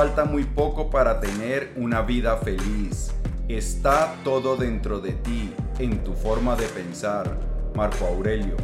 falta 0.00 0.24
muy 0.24 0.44
poco 0.44 0.88
para 0.88 1.20
tener 1.20 1.74
una 1.76 2.00
vida 2.00 2.38
feliz. 2.38 3.10
Está 3.48 4.16
todo 4.24 4.56
dentro 4.56 4.98
de 4.98 5.12
ti, 5.12 5.52
en 5.78 6.02
tu 6.02 6.14
forma 6.14 6.56
de 6.56 6.66
pensar. 6.68 7.38
Marco 7.74 8.06
Aurelio. 8.06 8.56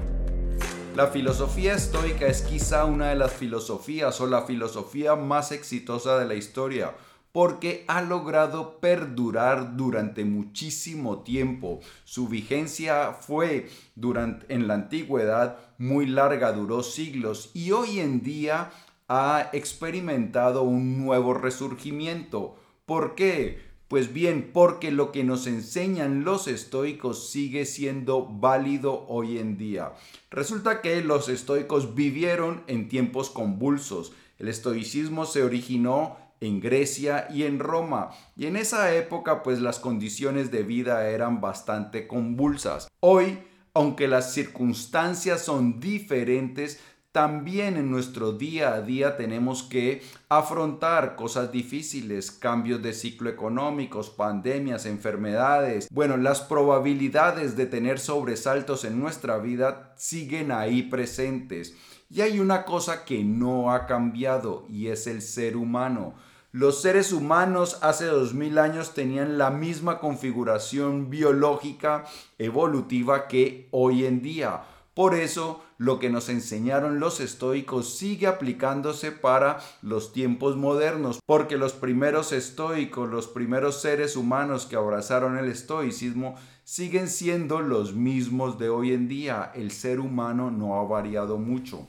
La 0.95 1.09
filosofía 1.09 1.75
estoica 1.75 2.27
es 2.27 2.41
quizá 2.41 2.87
una 2.87 3.11
de 3.11 3.17
las 3.17 3.35
filosofías 3.35 4.19
o 4.23 4.27
la 4.27 4.47
filosofía 4.47 5.15
más 5.15 5.53
exitosa 5.53 6.19
de 6.19 6.25
la 6.25 6.37
historia 6.37 6.95
porque 7.37 7.85
ha 7.87 8.01
logrado 8.01 8.81
perdurar 8.81 9.77
durante 9.77 10.25
muchísimo 10.25 11.19
tiempo. 11.19 11.81
Su 12.05 12.29
vigencia 12.29 13.13
fue 13.13 13.69
durante, 13.95 14.55
en 14.55 14.67
la 14.67 14.73
antigüedad 14.73 15.59
muy 15.77 16.07
larga, 16.07 16.53
duró 16.53 16.83
siglos 16.83 17.51
y 17.53 17.73
hoy 17.73 18.01
en 18.01 18.23
día 18.23 18.71
ha 19.09 19.51
experimentado 19.53 20.63
un 20.63 21.05
nuevo 21.05 21.35
resurgimiento. 21.35 22.57
¿Por 22.85 23.15
qué? 23.15 23.65
Pues 23.89 24.13
bien, 24.13 24.51
porque 24.53 24.91
lo 24.91 25.13
que 25.13 25.23
nos 25.23 25.47
enseñan 25.47 26.25
los 26.25 26.49
estoicos 26.49 27.31
sigue 27.31 27.67
siendo 27.67 28.27
válido 28.27 29.07
hoy 29.07 29.39
en 29.39 29.57
día. 29.57 29.93
Resulta 30.31 30.81
que 30.83 31.03
los 31.03 31.29
estoicos 31.29 31.95
vivieron 31.95 32.65
en 32.67 32.89
tiempos 32.89 33.31
convulsos. 33.31 34.13
El 34.39 34.49
estoicismo 34.49 35.25
se 35.25 35.45
originó 35.45 36.17
en 36.41 36.61
Grecia 36.61 37.29
y 37.31 37.45
en 37.45 37.61
Roma. 37.61 38.11
Y 38.37 38.47
en 38.47 38.57
esa 38.57 38.93
época 38.95 39.45
pues 39.45 39.61
las 39.61 39.79
condiciones 39.79 40.51
de 40.51 40.65
vida 40.65 41.09
eran 41.09 41.41
bastante 41.41 42.09
convulsas. 42.09 42.89
Hoy, 42.99 43.39
aunque 43.73 44.09
las 44.09 44.33
circunstancias 44.35 45.45
son 45.45 45.79
diferentes, 45.79 46.81
también 47.17 47.79
en 47.79 47.91
nuestro 47.91 48.33
día 48.33 48.75
a 48.75 48.83
día 48.83 49.17
tenemos 49.17 49.63
que 49.63 50.03
afrontar 50.29 51.17
cosas 51.17 51.51
difíciles, 51.51 52.31
cambios 52.31 52.83
de 52.83 52.93
ciclo 52.93 53.31
económicos, 53.31 54.11
pandemias, 54.11 54.85
enfermedades. 54.85 55.89
Bueno, 55.91 56.19
las 56.19 56.43
probabilidades 56.43 57.57
de 57.57 57.65
tener 57.65 58.01
sobresaltos 58.01 58.85
en 58.85 59.01
nuestra 59.01 59.39
vida 59.39 59.95
siguen 59.97 60.53
ahí 60.53 60.83
presentes. 60.83 61.75
Y 62.11 62.21
hay 62.21 62.39
una 62.39 62.67
cosa 62.67 63.07
que 63.07 63.25
no 63.25 63.73
ha 63.73 63.87
cambiado 63.87 64.67
y 64.69 64.89
es 64.89 65.07
el 65.07 65.23
ser 65.23 65.57
humano. 65.57 66.17
Los 66.53 66.83
seres 66.83 67.15
humanos 67.15 67.79
hace 67.81 68.05
dos 68.05 68.35
mil 68.35 68.59
años 68.59 68.93
tenían 68.93 69.39
la 69.39 69.49
misma 69.49 70.01
configuración 70.01 71.09
biológica 71.09 72.05
evolutiva 72.37 73.27
que 73.27 73.69
hoy 73.71 74.05
en 74.05 74.21
día. 74.21 74.65
Por 74.93 75.15
eso, 75.15 75.63
lo 75.79 75.99
que 75.99 76.11
nos 76.11 76.29
enseñaron 76.29 77.01
los 77.01 77.21
estoicos 77.21 77.97
sigue 77.97 78.27
aplicándose 78.27 79.13
para 79.13 79.61
los 79.83 80.13
tiempos 80.13 80.57
modernos, 80.57 81.21
porque 81.27 81.57
los 81.57 81.73
primeros 81.73 82.33
estoicos, 82.33 83.09
los 83.09 83.27
primeros 83.27 83.81
seres 83.81 84.17
humanos 84.17 84.67
que 84.67 84.77
abrazaron 84.77 85.37
el 85.39 85.49
estoicismo, 85.49 86.37
siguen 86.65 87.09
siendo 87.09 87.61
los 87.61 87.95
mismos 87.95 88.59
de 88.59 88.69
hoy 88.69 88.93
en 88.93 89.09
día. 89.09 89.53
El 89.55 89.71
ser 89.71 90.01
humano 90.01 90.51
no 90.51 90.81
ha 90.81 90.85
variado 90.85 91.37
mucho. 91.39 91.87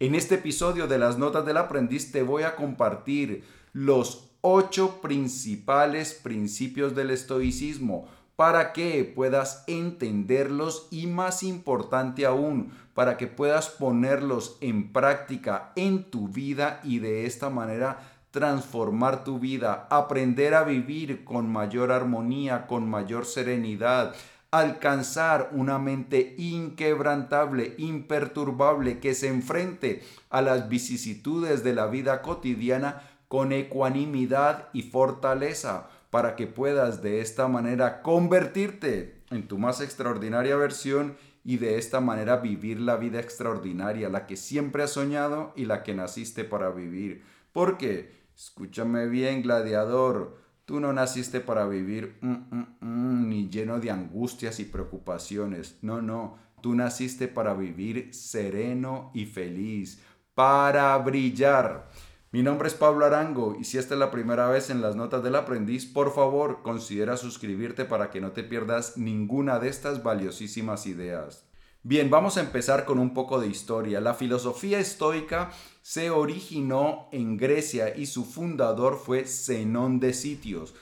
En 0.00 0.14
este 0.14 0.36
episodio 0.36 0.86
de 0.86 0.98
las 0.98 1.18
Notas 1.18 1.44
del 1.46 1.56
Aprendiz 1.56 2.12
te 2.12 2.22
voy 2.22 2.42
a 2.42 2.54
compartir 2.54 3.44
los 3.72 4.28
ocho 4.40 5.00
principales 5.00 6.14
principios 6.14 6.94
del 6.94 7.10
estoicismo 7.10 8.08
para 8.38 8.72
que 8.72 9.02
puedas 9.02 9.64
entenderlos 9.66 10.86
y 10.92 11.08
más 11.08 11.42
importante 11.42 12.24
aún, 12.24 12.72
para 12.94 13.16
que 13.16 13.26
puedas 13.26 13.68
ponerlos 13.68 14.58
en 14.60 14.92
práctica 14.92 15.72
en 15.74 16.04
tu 16.04 16.28
vida 16.28 16.80
y 16.84 17.00
de 17.00 17.26
esta 17.26 17.50
manera 17.50 17.98
transformar 18.30 19.24
tu 19.24 19.40
vida, 19.40 19.88
aprender 19.90 20.54
a 20.54 20.62
vivir 20.62 21.24
con 21.24 21.50
mayor 21.50 21.90
armonía, 21.90 22.68
con 22.68 22.88
mayor 22.88 23.26
serenidad, 23.26 24.14
alcanzar 24.52 25.50
una 25.50 25.80
mente 25.80 26.36
inquebrantable, 26.38 27.74
imperturbable, 27.76 29.00
que 29.00 29.14
se 29.14 29.26
enfrente 29.26 30.04
a 30.30 30.42
las 30.42 30.68
vicisitudes 30.68 31.64
de 31.64 31.74
la 31.74 31.88
vida 31.88 32.22
cotidiana 32.22 33.02
con 33.26 33.50
ecuanimidad 33.50 34.68
y 34.72 34.82
fortaleza 34.82 35.88
para 36.10 36.36
que 36.36 36.46
puedas 36.46 37.02
de 37.02 37.20
esta 37.20 37.48
manera 37.48 38.02
convertirte 38.02 39.22
en 39.30 39.46
tu 39.46 39.58
más 39.58 39.80
extraordinaria 39.80 40.56
versión 40.56 41.16
y 41.44 41.56
de 41.58 41.78
esta 41.78 42.00
manera 42.00 42.36
vivir 42.36 42.80
la 42.80 42.96
vida 42.96 43.20
extraordinaria, 43.20 44.08
la 44.08 44.26
que 44.26 44.36
siempre 44.36 44.82
has 44.82 44.90
soñado 44.92 45.52
y 45.56 45.64
la 45.64 45.82
que 45.82 45.94
naciste 45.94 46.44
para 46.44 46.70
vivir. 46.70 47.22
Porque, 47.52 48.12
escúchame 48.36 49.06
bien, 49.06 49.42
gladiador, 49.42 50.38
tú 50.64 50.80
no 50.80 50.92
naciste 50.92 51.40
para 51.40 51.66
vivir 51.66 52.18
mm, 52.20 52.30
mm, 52.30 52.76
mm, 52.80 53.28
ni 53.28 53.48
lleno 53.48 53.80
de 53.80 53.90
angustias 53.90 54.60
y 54.60 54.64
preocupaciones. 54.66 55.78
No, 55.80 56.02
no, 56.02 56.38
tú 56.60 56.74
naciste 56.74 57.28
para 57.28 57.54
vivir 57.54 58.12
sereno 58.12 59.10
y 59.14 59.24
feliz, 59.24 60.02
para 60.34 60.96
brillar. 60.98 61.88
Mi 62.30 62.42
nombre 62.42 62.68
es 62.68 62.74
Pablo 62.74 63.06
Arango 63.06 63.56
y 63.58 63.64
si 63.64 63.78
esta 63.78 63.94
es 63.94 64.00
la 64.00 64.10
primera 64.10 64.50
vez 64.50 64.68
en 64.68 64.82
las 64.82 64.94
notas 64.94 65.22
del 65.22 65.34
aprendiz, 65.34 65.86
por 65.86 66.12
favor 66.14 66.60
considera 66.62 67.16
suscribirte 67.16 67.86
para 67.86 68.10
que 68.10 68.20
no 68.20 68.32
te 68.32 68.44
pierdas 68.44 68.98
ninguna 68.98 69.58
de 69.58 69.68
estas 69.68 70.02
valiosísimas 70.02 70.86
ideas. 70.86 71.46
Bien, 71.82 72.10
vamos 72.10 72.36
a 72.36 72.42
empezar 72.42 72.84
con 72.84 72.98
un 72.98 73.14
poco 73.14 73.40
de 73.40 73.46
historia. 73.46 74.02
La 74.02 74.12
filosofía 74.12 74.78
estoica 74.78 75.52
se 75.80 76.10
originó 76.10 77.08
en 77.12 77.38
Grecia 77.38 77.96
y 77.96 78.04
su 78.04 78.26
fundador 78.26 78.98
fue 78.98 79.24
Zenón 79.24 79.98
de 79.98 80.12
Sitios. 80.12 80.74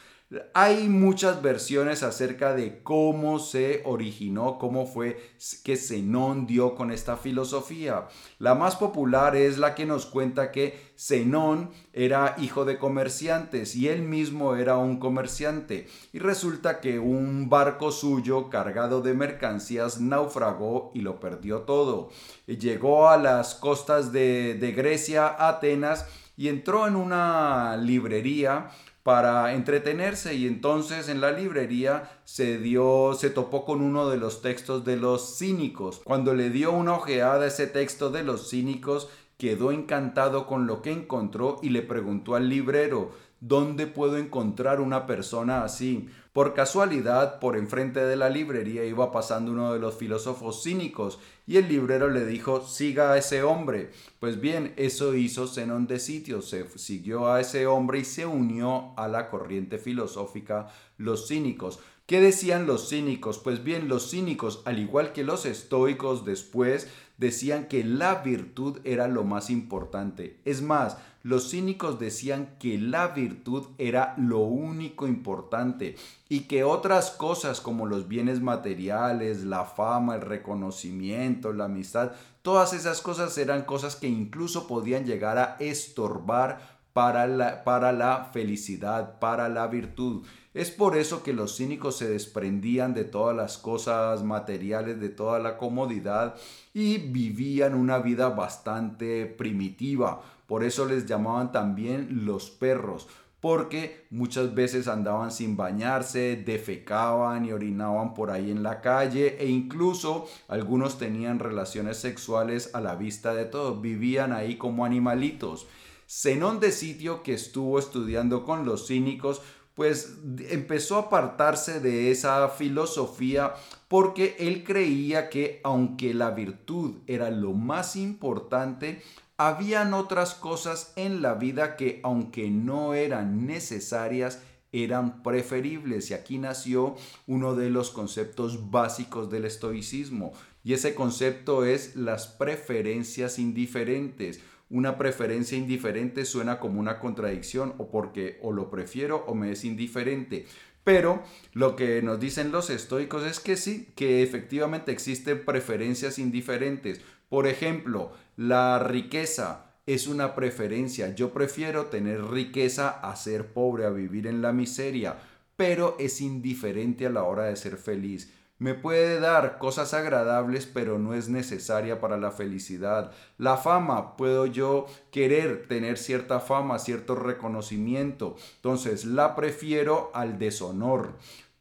Hay 0.55 0.89
muchas 0.89 1.41
versiones 1.41 2.03
acerca 2.03 2.53
de 2.53 2.83
cómo 2.83 3.39
se 3.39 3.83
originó, 3.85 4.59
cómo 4.59 4.85
fue 4.85 5.21
que 5.63 5.77
Zenón 5.77 6.49
dio 6.49 6.75
con 6.75 6.91
esta 6.91 7.17
filosofía. 7.17 8.09
La 8.41 8.57
más 8.57 8.75
popular 8.75 9.37
es 9.37 9.57
la 9.57 9.77
que 9.77 9.87
nos 9.87 10.05
cuenta 10.05 10.51
que 10.51 10.95
Zenón 10.99 11.71
era 11.93 12.35
hijo 12.39 12.65
de 12.65 12.77
comerciantes 12.77 13.77
y 13.77 13.87
él 13.87 14.03
mismo 14.03 14.57
era 14.57 14.79
un 14.79 14.99
comerciante. 14.99 15.87
Y 16.13 16.19
resulta 16.19 16.81
que 16.81 16.99
un 16.99 17.49
barco 17.49 17.93
suyo 17.93 18.51
cargado 18.51 19.03
de 19.03 19.15
mercancías 19.15 20.01
naufragó 20.01 20.91
y 20.93 21.03
lo 21.03 21.21
perdió 21.21 21.61
todo. 21.61 22.11
Llegó 22.49 23.09
a 23.09 23.17
las 23.17 23.55
costas 23.55 24.11
de, 24.11 24.55
de 24.55 24.73
Grecia, 24.73 25.37
Atenas, 25.39 26.05
y 26.37 26.49
entró 26.49 26.87
en 26.87 26.97
una 26.97 27.77
librería 27.79 28.71
para 29.07 29.55
entretenerse 29.55 30.35
y 30.35 30.49
entonces 30.49 31.09
en 31.09 31.21
la 31.21 31.31
librería 31.31 32.11
se 32.25 32.59
dio 32.59 33.15
se 33.15 33.31
topó 33.31 33.65
con 33.65 33.81
uno 33.81 34.11
de 34.11 34.17
los 34.17 34.43
textos 34.43 34.85
de 34.85 34.97
los 34.97 35.39
cínicos. 35.39 36.01
Cuando 36.03 36.35
le 36.35 36.51
dio 36.51 36.73
una 36.73 36.95
ojeada 36.95 37.45
a 37.45 37.47
ese 37.47 37.69
texto 37.69 38.11
de 38.11 38.25
los 38.25 38.51
cínicos, 38.51 39.09
quedó 39.39 39.71
encantado 39.71 40.49
con 40.49 40.67
lo 40.67 40.83
que 40.83 40.91
encontró 40.91 41.61
y 41.63 41.69
le 41.69 41.83
preguntó 41.83 42.35
al 42.35 42.49
librero, 42.49 43.13
¿dónde 43.39 43.87
puedo 43.87 44.17
encontrar 44.17 44.81
una 44.81 45.07
persona 45.07 45.63
así? 45.63 46.09
Por 46.37 46.53
casualidad, 46.53 47.41
por 47.41 47.57
enfrente 47.57 48.01
de 48.01 48.15
la 48.15 48.29
librería 48.29 48.85
iba 48.85 49.11
pasando 49.11 49.53
uno 49.53 49.73
de 49.73 49.79
los 49.79 49.95
filósofos 49.95 50.63
cínicos 50.63 51.19
y 51.47 51.57
el 51.57 51.67
librero 51.67 52.11
le 52.11 52.27
dijo, 52.27 52.61
siga 52.61 53.13
a 53.13 53.17
ese 53.17 53.43
hombre. 53.43 53.91
Pues 54.21 54.39
bien, 54.39 54.75
eso 54.77 55.15
hizo 55.15 55.47
Zenón 55.47 55.87
de 55.87 55.99
Sitio, 55.99 56.43
se 56.43 56.69
siguió 56.79 57.33
a 57.33 57.41
ese 57.41 57.67
hombre 57.67 58.01
y 58.01 58.05
se 58.05 58.27
unió 58.27 58.93
a 58.99 59.09
la 59.09 59.31
corriente 59.31 59.79
filosófica 59.79 60.69
los 60.99 61.27
cínicos. 61.27 61.79
¿Qué 62.05 62.21
decían 62.21 62.67
los 62.67 62.91
cínicos? 62.91 63.39
Pues 63.39 63.65
bien, 63.65 63.89
los 63.89 64.11
cínicos, 64.11 64.61
al 64.67 64.79
igual 64.79 65.15
que 65.15 65.25
los 65.25 65.47
estoicos 65.47 66.27
después, 66.27 66.87
decían 67.19 67.67
que 67.67 67.85
la 67.85 68.17
virtud 68.17 68.79
era 68.85 69.09
lo 69.09 69.25
más 69.25 69.51
importante. 69.51 70.41
Es 70.45 70.63
más, 70.63 70.99
los 71.23 71.51
cínicos 71.51 71.99
decían 71.99 72.51
que 72.61 72.79
la 72.79 73.09
virtud 73.09 73.67
era 73.79 74.15
lo 74.17 74.41
único 74.41 75.09
importante 75.09 75.97
y 76.29 76.43
que 76.43 76.63
otras 76.63 77.11
cosas 77.11 77.61
como 77.61 77.87
los 77.87 78.07
bienes 78.07 78.41
materiales, 78.41 79.43
la 79.43 79.65
fama, 79.65 80.15
el 80.15 80.21
reconocimiento, 80.21 81.53
la 81.53 81.65
amistad, 81.65 82.13
todas 82.43 82.75
esas 82.75 83.01
cosas 83.01 83.37
eran 83.39 83.63
cosas 83.63 83.97
que 83.97 84.07
incluso 84.07 84.69
podían 84.69 85.05
llegar 85.05 85.39
a 85.39 85.57
estorbar 85.59 86.77
para 86.93 87.27
la, 87.27 87.65
para 87.65 87.93
la 87.93 88.31
felicidad, 88.33 89.19
para 89.19 89.49
la 89.49 89.67
virtud. 89.67 90.25
Es 90.57 90.71
por 90.71 90.97
eso 90.97 91.23
que 91.23 91.35
los 91.35 91.59
cínicos 91.59 91.99
se 91.99 92.09
desprendían 92.09 92.95
de 92.95 93.05
todas 93.05 93.37
las 93.37 93.59
cosas 93.59 94.25
materiales, 94.25 94.99
de 94.99 95.11
toda 95.11 95.39
la 95.39 95.59
comodidad 95.59 96.35
y 96.73 96.97
vivían 96.97 97.75
una 97.75 97.99
vida 97.99 98.31
bastante 98.31 99.27
primitiva. 99.27 100.23
Por 100.47 100.65
eso 100.65 100.87
les 100.87 101.05
llamaban 101.05 101.53
también 101.53 102.25
los 102.25 102.49
perros, 102.49 103.07
porque 103.39 104.07
muchas 104.09 104.55
veces 104.55 104.89
andaban 104.89 105.31
sin 105.31 105.59
bañarse, 105.59 106.43
defecaban 106.43 107.45
y 107.45 107.53
orinaban 107.53 108.15
por 108.15 108.31
ahí 108.31 108.51
en 108.51 108.63
la 108.63 108.81
calle 108.81 109.37
e 109.39 109.51
incluso 109.51 110.27
algunos 110.49 110.97
tenían 110.97 111.39
relaciones 111.39 111.99
sexuales 111.99 112.75
a 112.75 112.81
la 112.81 112.95
vista 112.95 113.35
de 113.35 113.45
todos, 113.45 113.83
vivían 113.83 114.33
ahí 114.33 114.57
como 114.57 114.87
animalitos. 114.87 115.67
Zenón 116.09 116.61
de 116.61 116.73
Sitio, 116.73 117.23
que 117.23 117.35
estuvo 117.35 117.79
estudiando 117.79 118.45
con 118.45 118.65
los 118.65 118.87
cínicos, 118.87 119.43
pues 119.77 120.17
empezó 120.49 120.97
a 120.97 121.01
apartarse 121.03 121.81
de 121.81 122.11
esa 122.11 122.49
filosofía 122.49 123.53
porque 123.89 124.35
él 124.39 124.65
creía 124.65 125.29
que 125.29 125.61
aunque 125.63 126.15
la 126.15 126.31
virtud 126.31 126.97
era 127.07 127.31
lo 127.31 127.53
más 127.53 127.95
importante, 127.95 129.03
habían 129.37 129.93
otras 129.93 130.35
cosas 130.35 130.95
en 130.97 131.21
la 131.21 131.35
vida 131.35 131.77
que 131.77 132.01
aunque 132.03 132.51
no 132.51 132.95
eran 132.95 133.47
necesarias, 133.47 134.43
eran 134.73 135.23
preferibles. 135.23 136.11
Y 136.11 136.15
aquí 136.15 136.39
nació 136.39 136.97
uno 137.27 137.55
de 137.55 137.69
los 137.69 137.91
conceptos 137.91 138.71
básicos 138.71 139.31
del 139.31 139.45
estoicismo. 139.45 140.33
Y 140.65 140.73
ese 140.73 140.95
concepto 140.95 141.67
es 141.67 141.97
las 141.97 142.27
preferencias 142.27 143.39
indiferentes 143.39 144.41
una 144.69 144.99
preferencia 144.99 145.57
indiferente 145.57 146.25
suena 146.25 146.59
como 146.59 146.81
una 146.81 146.99
contradicción 146.99 147.75
o 147.79 147.89
porque 147.89 148.39
o 148.43 148.53
lo 148.53 148.71
prefiero 148.71 149.25
o 149.27 149.35
me 149.35 149.53
es 149.53 149.65
indiferente. 149.65 150.47
Pero 150.85 151.23
lo 151.53 151.75
que 151.75 152.01
nos 152.03 152.21
dicen 152.21 152.53
los 152.53 152.71
estoicos 152.71 153.25
es 153.25 153.41
que 153.41 153.57
sí, 153.57 153.89
que 153.97 154.23
efectivamente 154.23 154.93
existen 154.93 155.45
preferencias 155.45 156.19
indiferentes. 156.19 157.01
Por 157.29 157.47
ejemplo, 157.47 158.13
la 158.37 158.79
riqueza 158.79 159.67
es 159.87 160.07
una 160.07 160.35
preferencia. 160.35 161.15
Yo 161.15 161.33
prefiero 161.33 161.87
tener 161.87 162.25
riqueza 162.25 162.89
a 162.89 163.17
ser 163.17 163.53
pobre, 163.53 163.85
a 163.85 163.91
vivir 163.91 164.27
en 164.27 164.43
la 164.43 164.53
miseria, 164.53 165.17
pero 165.57 165.97
es 165.99 166.21
indiferente 166.21 167.07
a 167.07 167.11
la 167.11 167.25
hora 167.25 167.45
de 167.45 167.57
ser 167.57 167.77
feliz. 167.77 168.33
Me 168.59 168.75
puede 168.75 169.21
dar 169.21 169.59
cosas 169.59 169.93
agradables, 169.93 170.67
pero 170.67 170.99
no 170.99 171.13
es 171.15 171.29
necesaria 171.29 172.01
para 172.01 172.17
la 172.17 172.31
felicidad. 172.31 173.13
La 173.37 173.57
fama, 173.57 174.17
puedo 174.17 174.47
yo 174.47 174.87
querer 175.11 175.67
tener 175.69 175.99
cierta 175.99 176.41
fama, 176.41 176.79
cierto 176.79 177.15
reconocimiento. 177.15 178.37
Entonces, 178.57 179.05
la 179.05 179.35
prefiero 179.35 180.11
al 180.15 180.39
deshonor 180.39 181.15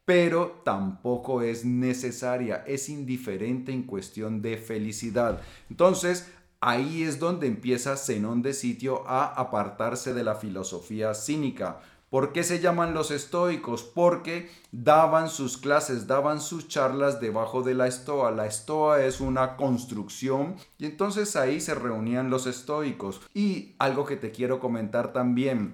pero 0.05 0.61
tampoco 0.63 1.41
es 1.41 1.65
necesaria, 1.65 2.63
es 2.67 2.89
indiferente 2.89 3.71
en 3.71 3.83
cuestión 3.83 4.41
de 4.41 4.57
felicidad. 4.57 5.41
Entonces, 5.69 6.31
ahí 6.61 7.03
es 7.03 7.19
donde 7.19 7.47
empieza 7.47 7.97
Zenón 7.97 8.43
de 8.43 8.53
Sitio 8.53 9.03
a 9.07 9.25
apartarse 9.25 10.13
de 10.13 10.23
la 10.23 10.35
filosofía 10.35 11.15
cínica. 11.15 11.81
¿Por 12.15 12.31
qué 12.31 12.45
se 12.45 12.61
llaman 12.61 12.93
los 12.93 13.11
estoicos? 13.11 13.83
Porque 13.83 14.49
daban 14.71 15.27
sus 15.27 15.57
clases, 15.57 16.07
daban 16.07 16.39
sus 16.39 16.69
charlas 16.69 17.19
debajo 17.19 17.61
de 17.61 17.73
la 17.73 17.87
estoa. 17.87 18.31
La 18.31 18.45
estoa 18.45 19.03
es 19.03 19.19
una 19.19 19.57
construcción 19.57 20.55
y 20.77 20.85
entonces 20.85 21.35
ahí 21.35 21.59
se 21.59 21.75
reunían 21.75 22.29
los 22.29 22.47
estoicos. 22.47 23.19
Y 23.33 23.75
algo 23.79 24.05
que 24.05 24.15
te 24.15 24.31
quiero 24.31 24.61
comentar 24.61 25.11
también. 25.11 25.73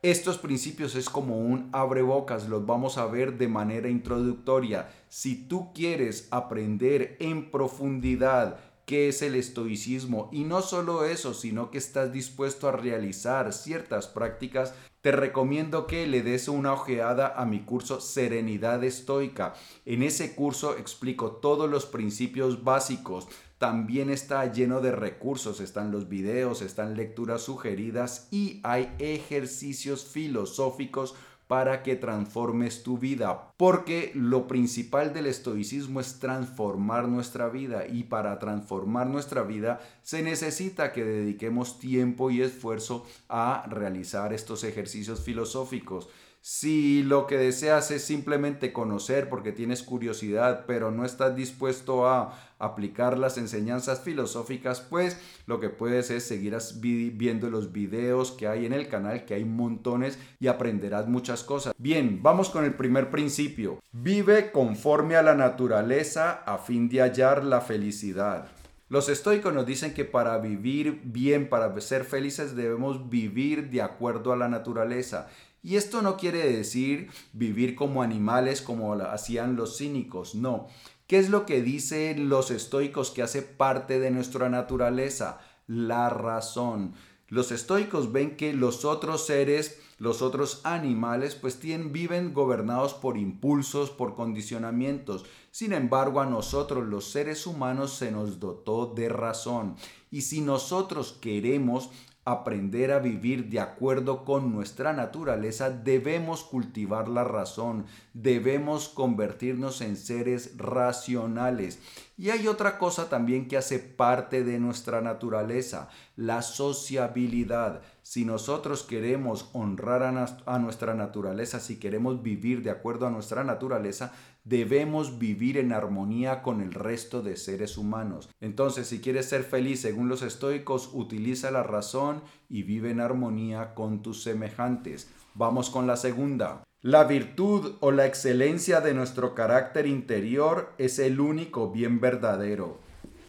Estos 0.00 0.38
principios 0.38 0.94
es 0.94 1.10
como 1.10 1.38
un 1.38 1.68
abrebocas, 1.72 2.48
los 2.48 2.64
vamos 2.64 2.96
a 2.96 3.04
ver 3.04 3.36
de 3.36 3.48
manera 3.48 3.90
introductoria. 3.90 4.88
Si 5.10 5.46
tú 5.46 5.74
quieres 5.74 6.26
aprender 6.30 7.18
en 7.20 7.50
profundidad 7.50 8.56
qué 8.86 9.08
es 9.08 9.22
el 9.22 9.34
estoicismo 9.34 10.28
y 10.32 10.44
no 10.44 10.62
solo 10.62 11.04
eso, 11.04 11.34
sino 11.34 11.70
que 11.70 11.78
estás 11.78 12.12
dispuesto 12.12 12.68
a 12.68 12.72
realizar 12.72 13.52
ciertas 13.52 14.06
prácticas, 14.06 14.74
te 15.02 15.10
recomiendo 15.10 15.88
que 15.88 16.06
le 16.06 16.22
des 16.22 16.46
una 16.46 16.72
ojeada 16.72 17.34
a 17.36 17.44
mi 17.44 17.64
curso 17.64 18.00
Serenidad 18.00 18.84
Estoica. 18.84 19.54
En 19.84 20.02
ese 20.04 20.36
curso 20.36 20.76
explico 20.78 21.32
todos 21.32 21.68
los 21.68 21.86
principios 21.86 22.62
básicos. 22.62 23.26
También 23.58 24.10
está 24.10 24.50
lleno 24.52 24.80
de 24.80 24.92
recursos, 24.92 25.60
están 25.60 25.90
los 25.90 26.08
videos, 26.08 26.62
están 26.62 26.96
lecturas 26.96 27.42
sugeridas 27.42 28.28
y 28.30 28.60
hay 28.62 28.94
ejercicios 28.98 30.04
filosóficos 30.04 31.14
para 31.52 31.82
que 31.82 31.96
transformes 31.96 32.82
tu 32.82 32.96
vida. 32.96 33.52
Porque 33.58 34.10
lo 34.14 34.48
principal 34.48 35.12
del 35.12 35.26
estoicismo 35.26 36.00
es 36.00 36.18
transformar 36.18 37.08
nuestra 37.08 37.50
vida 37.50 37.86
y 37.86 38.04
para 38.04 38.38
transformar 38.38 39.06
nuestra 39.08 39.42
vida 39.42 39.78
se 40.00 40.22
necesita 40.22 40.92
que 40.92 41.04
dediquemos 41.04 41.78
tiempo 41.78 42.30
y 42.30 42.40
esfuerzo 42.40 43.04
a 43.28 43.66
realizar 43.68 44.32
estos 44.32 44.64
ejercicios 44.64 45.20
filosóficos. 45.20 46.08
Si 46.44 47.04
lo 47.04 47.28
que 47.28 47.38
deseas 47.38 47.92
es 47.92 48.02
simplemente 48.02 48.72
conocer 48.72 49.28
porque 49.28 49.52
tienes 49.52 49.84
curiosidad, 49.84 50.64
pero 50.66 50.90
no 50.90 51.04
estás 51.04 51.36
dispuesto 51.36 52.08
a 52.08 52.36
aplicar 52.58 53.16
las 53.16 53.38
enseñanzas 53.38 54.00
filosóficas, 54.00 54.80
pues 54.80 55.16
lo 55.46 55.60
que 55.60 55.68
puedes 55.68 56.10
es 56.10 56.24
seguir 56.24 56.56
viendo 56.80 57.48
los 57.48 57.70
videos 57.70 58.32
que 58.32 58.48
hay 58.48 58.66
en 58.66 58.72
el 58.72 58.88
canal, 58.88 59.24
que 59.24 59.34
hay 59.34 59.44
montones 59.44 60.18
y 60.40 60.48
aprenderás 60.48 61.06
muchas 61.06 61.44
cosas. 61.44 61.74
Bien, 61.78 62.24
vamos 62.24 62.50
con 62.50 62.64
el 62.64 62.74
primer 62.74 63.08
principio. 63.08 63.78
Vive 63.92 64.50
conforme 64.50 65.14
a 65.14 65.22
la 65.22 65.36
naturaleza 65.36 66.42
a 66.44 66.58
fin 66.58 66.88
de 66.88 67.02
hallar 67.02 67.44
la 67.44 67.60
felicidad. 67.60 68.48
Los 68.88 69.08
estoicos 69.08 69.54
nos 69.54 69.64
dicen 69.64 69.94
que 69.94 70.04
para 70.04 70.36
vivir 70.38 71.00
bien, 71.04 71.48
para 71.48 71.80
ser 71.80 72.04
felices, 72.04 72.56
debemos 72.56 73.08
vivir 73.08 73.70
de 73.70 73.80
acuerdo 73.80 74.32
a 74.32 74.36
la 74.36 74.48
naturaleza. 74.48 75.28
Y 75.62 75.76
esto 75.76 76.02
no 76.02 76.16
quiere 76.16 76.52
decir 76.52 77.08
vivir 77.32 77.76
como 77.76 78.02
animales 78.02 78.62
como 78.62 78.94
hacían 78.94 79.54
los 79.54 79.78
cínicos, 79.78 80.34
no. 80.34 80.66
¿Qué 81.06 81.18
es 81.18 81.28
lo 81.28 81.46
que 81.46 81.62
dicen 81.62 82.28
los 82.28 82.50
estoicos 82.50 83.10
que 83.10 83.22
hace 83.22 83.42
parte 83.42 84.00
de 84.00 84.10
nuestra 84.10 84.48
naturaleza? 84.48 85.40
La 85.66 86.08
razón. 86.08 86.94
Los 87.28 87.52
estoicos 87.52 88.12
ven 88.12 88.36
que 88.36 88.52
los 88.52 88.84
otros 88.84 89.26
seres, 89.26 89.80
los 89.98 90.20
otros 90.20 90.60
animales, 90.64 91.34
pues 91.34 91.58
tienen, 91.58 91.92
viven 91.92 92.34
gobernados 92.34 92.92
por 92.94 93.16
impulsos, 93.16 93.90
por 93.90 94.14
condicionamientos. 94.14 95.24
Sin 95.50 95.72
embargo, 95.72 96.20
a 96.20 96.26
nosotros 96.26 96.86
los 96.86 97.10
seres 97.10 97.46
humanos 97.46 97.94
se 97.94 98.10
nos 98.10 98.38
dotó 98.38 98.92
de 98.94 99.08
razón. 99.08 99.76
Y 100.10 100.22
si 100.22 100.40
nosotros 100.40 101.16
queremos 101.20 101.90
aprender 102.24 102.92
a 102.92 103.00
vivir 103.00 103.48
de 103.48 103.58
acuerdo 103.58 104.24
con 104.24 104.52
nuestra 104.52 104.92
naturaleza, 104.92 105.70
debemos 105.70 106.44
cultivar 106.44 107.08
la 107.08 107.24
razón, 107.24 107.86
debemos 108.14 108.88
convertirnos 108.88 109.80
en 109.80 109.96
seres 109.96 110.56
racionales. 110.56 111.80
Y 112.16 112.30
hay 112.30 112.46
otra 112.46 112.78
cosa 112.78 113.08
también 113.08 113.48
que 113.48 113.56
hace 113.56 113.80
parte 113.80 114.44
de 114.44 114.60
nuestra 114.60 115.00
naturaleza, 115.00 115.88
la 116.14 116.42
sociabilidad. 116.42 117.82
Si 118.02 118.24
nosotros 118.24 118.84
queremos 118.84 119.50
honrar 119.52 120.02
a, 120.04 120.58
nuestra 120.60 120.94
naturaleza, 120.94 121.58
si 121.58 121.80
queremos 121.80 122.22
vivir 122.22 122.62
de 122.62 122.70
acuerdo 122.70 123.08
a 123.08 123.10
nuestra 123.10 123.42
naturaleza, 123.42 124.12
debemos 124.44 125.18
vivir 125.18 125.58
en 125.58 125.72
armonía 125.72 126.42
con 126.42 126.60
el 126.60 126.72
resto 126.72 127.22
de 127.22 127.36
seres 127.36 127.78
humanos. 127.78 128.28
Entonces, 128.40 128.86
si 128.88 129.00
quieres 129.00 129.26
ser 129.26 129.44
feliz 129.44 129.80
según 129.80 130.08
los 130.08 130.22
estoicos, 130.22 130.90
utiliza 130.92 131.50
la 131.50 131.62
razón 131.62 132.22
y 132.48 132.62
vive 132.62 132.90
en 132.90 133.00
armonía 133.00 133.74
con 133.74 134.02
tus 134.02 134.22
semejantes. 134.22 135.10
Vamos 135.34 135.70
con 135.70 135.86
la 135.86 135.96
segunda. 135.96 136.64
La 136.80 137.04
virtud 137.04 137.76
o 137.80 137.92
la 137.92 138.06
excelencia 138.06 138.80
de 138.80 138.92
nuestro 138.92 139.34
carácter 139.34 139.86
interior 139.86 140.72
es 140.78 140.98
el 140.98 141.20
único 141.20 141.70
bien 141.70 142.00
verdadero. 142.00 142.80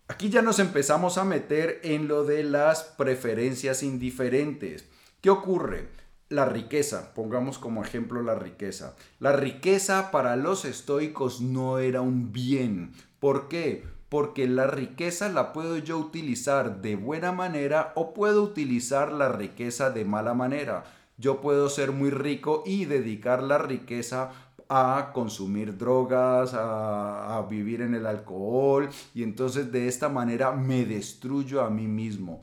Aquí 0.07 0.29
ya 0.29 0.41
nos 0.41 0.59
empezamos 0.59 1.17
a 1.17 1.23
meter 1.23 1.79
en 1.83 2.07
lo 2.07 2.23
de 2.25 2.43
las 2.43 2.83
preferencias 2.83 3.83
indiferentes. 3.83 4.89
¿Qué 5.21 5.29
ocurre? 5.29 5.89
La 6.29 6.45
riqueza, 6.45 7.13
pongamos 7.13 7.59
como 7.59 7.83
ejemplo 7.83 8.23
la 8.23 8.35
riqueza. 8.35 8.95
La 9.19 9.33
riqueza 9.33 10.09
para 10.09 10.35
los 10.35 10.65
estoicos 10.65 11.41
no 11.41 11.79
era 11.79 12.01
un 12.01 12.31
bien. 12.31 12.93
¿Por 13.19 13.49
qué? 13.49 13.83
Porque 14.09 14.47
la 14.47 14.67
riqueza 14.67 15.29
la 15.29 15.53
puedo 15.53 15.77
yo 15.77 15.97
utilizar 15.97 16.81
de 16.81 16.95
buena 16.95 17.31
manera 17.31 17.91
o 17.95 18.13
puedo 18.13 18.41
utilizar 18.41 19.11
la 19.11 19.29
riqueza 19.29 19.89
de 19.91 20.05
mala 20.05 20.33
manera. 20.33 20.85
Yo 21.17 21.41
puedo 21.41 21.69
ser 21.69 21.91
muy 21.91 22.09
rico 22.09 22.63
y 22.65 22.85
dedicar 22.85 23.43
la 23.43 23.57
riqueza 23.59 24.31
a 24.69 25.11
consumir 25.13 25.77
drogas, 25.77 26.53
a, 26.53 27.37
a, 27.37 27.41
vivir 27.43 27.81
en 27.81 27.93
el 27.93 28.05
alcohol 28.05 28.89
y 29.13 29.21
entonces 29.21 29.71
de 29.71 29.87
esta 29.87 30.09
manera 30.09 30.51
me 30.51 30.85
destruyo 30.85 31.61
a 31.61 31.69
mí 31.69 31.87
mismo. 31.87 32.41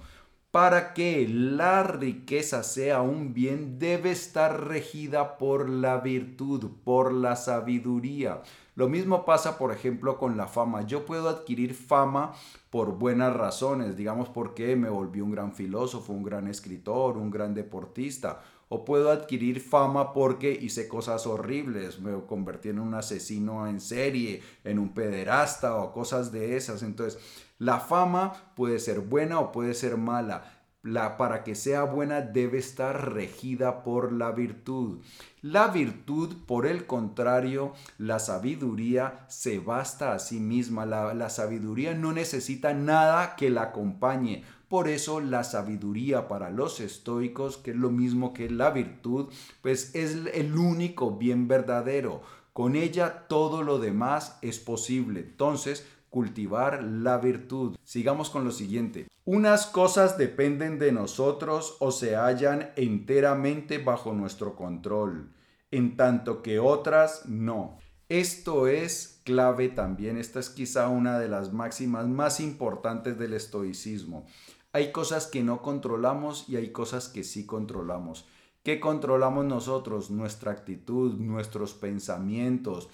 Para 0.51 0.95
que 0.95 1.29
la 1.29 1.85
riqueza 1.85 2.65
sea 2.65 3.03
un 3.03 3.33
bien, 3.33 3.79
debe 3.79 4.11
estar 4.11 4.67
regida 4.67 5.39
por 5.39 5.69
la 5.69 5.99
virtud, 5.99 6.71
por 6.83 7.13
la 7.13 7.37
sabiduría. 7.37 8.43
Lo 8.75 8.89
mismo 8.89 9.25
pasa, 9.25 9.59
por 9.59 9.71
ejemplo, 9.71 10.19
con 10.19 10.37
la 10.37 10.49
fama. 10.49 10.83
Yo 10.83 11.07
puedo 11.07 11.29
adquirir 11.29 11.75
fama 11.75 12.33
por 12.71 12.99
buenas 12.99 13.33
razones, 13.33 13.97
digamos 13.97 14.29
porque 14.29 14.75
me 14.75 14.89
volví 14.89 15.21
un 15.21 15.31
gran 15.31 15.53
filósofo, 15.53 16.13
un 16.13 16.25
gran 16.25 16.49
escritor, 16.49 17.17
un 17.17 17.31
gran 17.31 17.55
deportista. 17.55 18.41
O 18.73 18.85
puedo 18.85 19.11
adquirir 19.11 19.61
fama 19.61 20.13
porque 20.13 20.53
hice 20.53 20.87
cosas 20.87 21.27
horribles, 21.27 21.99
me 22.01 22.13
convertí 22.27 22.69
en 22.69 22.79
un 22.79 22.95
asesino 22.95 23.67
en 23.67 23.81
serie, 23.81 24.43
en 24.63 24.79
un 24.79 24.95
pederasta 24.95 25.75
o 25.75 25.93
cosas 25.93 26.31
de 26.31 26.57
esas. 26.57 26.85
Entonces, 26.85 27.21
la 27.59 27.81
fama 27.81 28.33
puede 28.55 28.79
ser 28.79 29.01
buena 29.01 29.41
o 29.41 29.51
puede 29.51 29.75
ser 29.75 29.97
mala. 29.97 30.45
la, 30.83 31.17
para 31.19 31.43
que 31.45 31.55
sea 31.57 31.83
buena 31.83 32.23
debe 32.23 32.59
estar 32.59 33.13
regida 33.13 33.83
por 33.83 34.13
la 34.13 34.31
virtud. 34.31 35.01
La 35.43 35.69
virtud, 35.69 36.37
por 36.47 36.65
el 36.67 36.87
contrario, 36.87 37.75
la 37.99 38.19
sabiduría 38.19 39.27
se 39.29 39.59
basta 39.59 40.13
a 40.15 40.19
sí 40.19 40.41
misma. 40.41 40.87
La, 40.87 41.13
la 41.15 41.29
sabiduría 41.29 41.95
no 41.95 42.13
necesita 42.13 42.73
nada 42.73 43.37
que 43.37 43.51
la 43.51 43.63
acompañe. 43.65 44.45
Por 44.71 44.87
eso 44.87 45.19
la 45.19 45.43
sabiduría 45.43 46.29
para 46.29 46.49
los 46.49 46.79
estoicos, 46.79 47.57
que 47.57 47.73
es 47.73 47.77
lo 47.77 47.91
mismo 47.91 48.33
que 48.33 48.49
la 48.49 48.71
virtud, 48.71 49.27
pues 49.63 49.93
es 49.97 50.17
el 50.33 50.57
único 50.57 51.17
bien 51.17 51.49
verdadero. 51.49 52.23
Con 52.53 52.77
ella 52.77 53.27
todo 53.27 53.65
lo 53.65 53.81
demás 53.81 54.39
es 54.43 54.61
posible. 54.61 55.23
Entonces, 55.23 55.89
cultivar 56.09 56.85
la 56.85 57.19
virtud. 57.19 57.77
Sigamos 57.83 58.31
con 58.31 58.45
lo 58.45 58.53
siguiente. 58.53 59.09
Unas 59.25 59.67
cosas 59.67 60.17
dependen 60.17 60.79
de 60.79 60.93
nosotros 60.93 61.77
o 61.81 61.91
se 61.91 62.15
hallan 62.15 62.71
enteramente 62.77 63.79
bajo 63.79 64.13
nuestro 64.13 64.55
control, 64.55 65.33
en 65.73 65.97
tanto 65.97 66.43
que 66.43 66.61
otras 66.61 67.27
no. 67.27 67.79
Esto 68.09 68.69
es 68.69 69.21
clave 69.25 69.69
también, 69.69 70.17
esta 70.17 70.39
es 70.39 70.49
quizá 70.49 70.89
una 70.89 71.19
de 71.19 71.29
las 71.29 71.53
máximas 71.53 72.07
más 72.07 72.39
importantes 72.39 73.19
del 73.19 73.35
estoicismo. 73.35 74.27
Hay 74.73 74.93
cosas 74.93 75.27
que 75.27 75.43
no 75.43 75.63
controlamos 75.63 76.49
y 76.49 76.57
hay 76.57 76.71
cosas 76.71 77.09
que 77.09 77.25
sí 77.25 77.47
controlamos. 77.47 78.27
¿Qué 78.63 78.79
controlamos 78.79 79.45
nosotros? 79.47 80.11
Nuestra 80.11 80.53
actitud, 80.53 81.15
nuestros 81.19 81.75
pensamientos, 81.75 82.89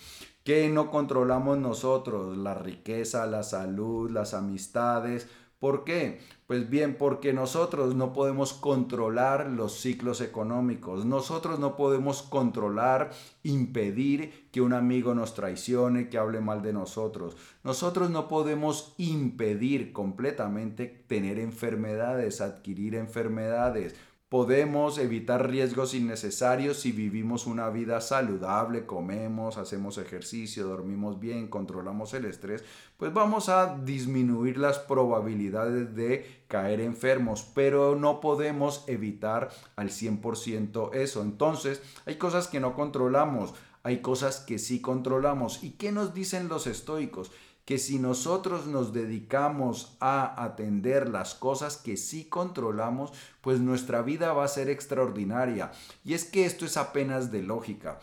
¿Qué 0.47 0.69
no 0.69 0.93
controlamos 0.93 1.59
nosotros? 1.59 2.39
La 2.39 2.55
riqueza, 2.55 3.27
la 3.27 3.43
salud, 3.43 4.09
las 4.13 4.33
amistades. 4.33 5.27
¿Por 5.59 5.85
qué? 5.85 6.21
Pues 6.47 6.69
bien, 6.69 6.97
porque 6.99 7.33
nosotros 7.33 7.95
no 7.95 8.13
podemos 8.13 8.53
controlar 8.53 9.51
los 9.51 9.81
ciclos 9.81 10.21
económicos, 10.21 11.07
nosotros 11.07 11.59
no 11.59 11.77
podemos 11.77 12.23
controlar, 12.23 13.11
impedir 13.43 14.49
que 14.53 14.61
un 14.61 14.75
amigo 14.75 15.15
nos 15.15 15.33
traicione, 15.33 16.11
que 16.11 16.19
hable 16.19 16.41
mal 16.41 16.61
de 16.61 16.75
nosotros. 16.75 17.39
Nosotros 17.65 18.11
no 18.11 18.29
podemos 18.29 18.95
impedir 18.99 19.95
completamente 19.95 21.05
tener 21.07 21.39
enfermedades, 21.39 22.43
adquirir 22.43 22.95
enfermedades. 22.95 23.95
Podemos 24.37 24.99
evitar 24.99 25.49
riesgos 25.49 25.95
innecesarios 25.95 26.81
si 26.81 26.93
vivimos 26.93 27.47
una 27.47 27.71
vida 27.71 28.03
saludable, 28.03 28.85
comemos, 28.85 29.57
hacemos 29.57 29.97
ejercicio, 29.97 30.67
dormimos 30.67 31.19
bien, 31.19 31.49
controlamos 31.49 32.13
el 32.13 32.27
estrés, 32.27 32.63
pues 32.99 33.15
vamos 33.15 33.49
a 33.49 33.79
disminuir 33.83 34.59
las 34.59 34.79
probabilidades 34.79 35.95
de 35.95 36.43
caer 36.49 36.83
enfermos, 36.83 37.51
pero 37.55 37.97
no 37.97 38.21
podemos 38.21 38.85
evitar 38.89 39.49
al 39.75 39.89
100% 39.89 40.93
eso. 40.93 41.23
Entonces, 41.23 41.81
hay 42.05 42.17
cosas 42.17 42.47
que 42.47 42.61
no 42.61 42.75
controlamos, 42.75 43.55
hay 43.85 44.03
cosas 44.03 44.41
que 44.41 44.59
sí 44.59 44.83
controlamos. 44.83 45.65
¿Y 45.65 45.71
qué 45.71 45.93
nos 45.93 46.13
dicen 46.13 46.49
los 46.49 46.67
estoicos? 46.67 47.33
Que 47.67 47.79
si 47.79 47.99
nosotros 47.99 48.67
nos 48.67 48.93
dedicamos 48.93 49.97
a 49.99 50.43
atender 50.45 51.09
las 51.09 51.35
cosas 51.35 51.77
que 51.77 51.97
sí 51.97 52.25
controlamos, 52.25 53.13
pues 53.41 53.59
nuestra 53.59 54.03
vida 54.03 54.33
va 54.33 54.45
a 54.45 54.49
ser 54.49 54.71
extraordinaria. 54.71 55.73
Y 56.05 56.15
es 56.15 56.25
que 56.25 56.47
esto 56.47 56.65
es 56.65 56.77
apenas 56.77 57.33
de 57.33 57.43
lógica. 57.43 57.99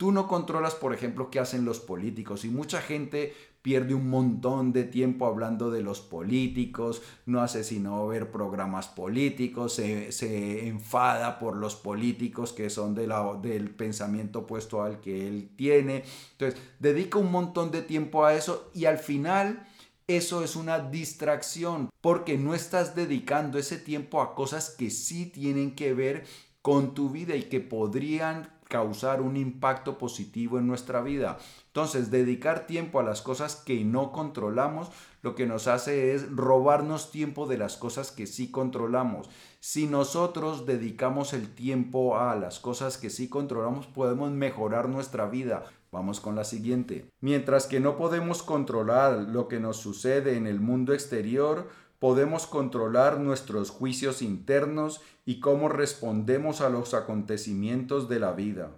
Tú 0.00 0.12
no 0.12 0.28
controlas, 0.28 0.74
por 0.74 0.94
ejemplo, 0.94 1.30
qué 1.30 1.40
hacen 1.40 1.66
los 1.66 1.78
políticos 1.78 2.46
y 2.46 2.48
mucha 2.48 2.80
gente 2.80 3.34
pierde 3.60 3.92
un 3.92 4.08
montón 4.08 4.72
de 4.72 4.84
tiempo 4.84 5.26
hablando 5.26 5.70
de 5.70 5.82
los 5.82 6.00
políticos, 6.00 7.02
no 7.26 7.42
hace 7.42 7.64
sino 7.64 8.06
ver 8.06 8.30
programas 8.30 8.88
políticos, 8.88 9.74
se, 9.74 10.68
enfada 10.68 11.38
por 11.38 11.54
los 11.54 11.76
políticos 11.76 12.54
que 12.54 12.70
son 12.70 12.94
del 12.94 13.74
pensamiento 13.76 14.38
opuesto 14.38 14.82
al 14.82 15.00
que 15.00 15.28
él 15.28 15.50
tiene. 15.54 16.04
Entonces, 16.32 16.58
dedica 16.78 17.18
un 17.18 17.30
montón 17.30 17.70
de 17.70 17.82
tiempo 17.82 18.24
a 18.24 18.32
eso 18.32 18.70
y 18.72 18.86
al 18.86 18.96
final 18.96 19.66
eso 20.08 20.42
es 20.42 20.56
una 20.56 20.78
distracción 20.78 21.90
porque 22.00 22.38
no 22.38 22.54
estás 22.54 22.94
dedicando 22.94 23.58
ese 23.58 23.76
tiempo 23.76 24.22
a 24.22 24.34
cosas 24.34 24.70
que 24.70 24.88
sí 24.88 25.26
tienen 25.26 25.74
que 25.74 25.92
ver 25.92 26.24
con 26.62 26.94
tu 26.94 27.10
vida 27.10 27.36
y 27.36 27.42
que 27.42 27.60
podrían 27.60 28.58
causar 28.70 29.20
un 29.20 29.36
impacto 29.36 29.98
positivo 29.98 30.58
en 30.58 30.66
nuestra 30.66 31.02
vida. 31.02 31.36
Entonces, 31.66 32.10
dedicar 32.10 32.66
tiempo 32.66 33.00
a 33.00 33.02
las 33.02 33.20
cosas 33.20 33.56
que 33.56 33.84
no 33.84 34.12
controlamos, 34.12 34.90
lo 35.22 35.34
que 35.34 35.44
nos 35.44 35.66
hace 35.66 36.14
es 36.14 36.30
robarnos 36.34 37.10
tiempo 37.10 37.46
de 37.46 37.58
las 37.58 37.76
cosas 37.76 38.12
que 38.12 38.26
sí 38.26 38.50
controlamos. 38.50 39.28
Si 39.58 39.86
nosotros 39.86 40.64
dedicamos 40.64 41.34
el 41.34 41.52
tiempo 41.54 42.18
a 42.18 42.34
las 42.36 42.60
cosas 42.60 42.96
que 42.96 43.10
sí 43.10 43.28
controlamos, 43.28 43.86
podemos 43.86 44.30
mejorar 44.30 44.88
nuestra 44.88 45.26
vida. 45.26 45.64
Vamos 45.92 46.20
con 46.20 46.36
la 46.36 46.44
siguiente. 46.44 47.10
Mientras 47.20 47.66
que 47.66 47.80
no 47.80 47.96
podemos 47.96 48.44
controlar 48.44 49.26
lo 49.28 49.48
que 49.48 49.58
nos 49.58 49.78
sucede 49.78 50.36
en 50.36 50.46
el 50.46 50.60
mundo 50.60 50.94
exterior, 50.94 51.68
podemos 52.00 52.48
controlar 52.48 53.20
nuestros 53.20 53.70
juicios 53.70 54.22
internos 54.22 55.00
y 55.24 55.38
cómo 55.38 55.68
respondemos 55.68 56.60
a 56.60 56.70
los 56.70 56.94
acontecimientos 56.94 58.08
de 58.08 58.18
la 58.18 58.32
vida. 58.32 58.70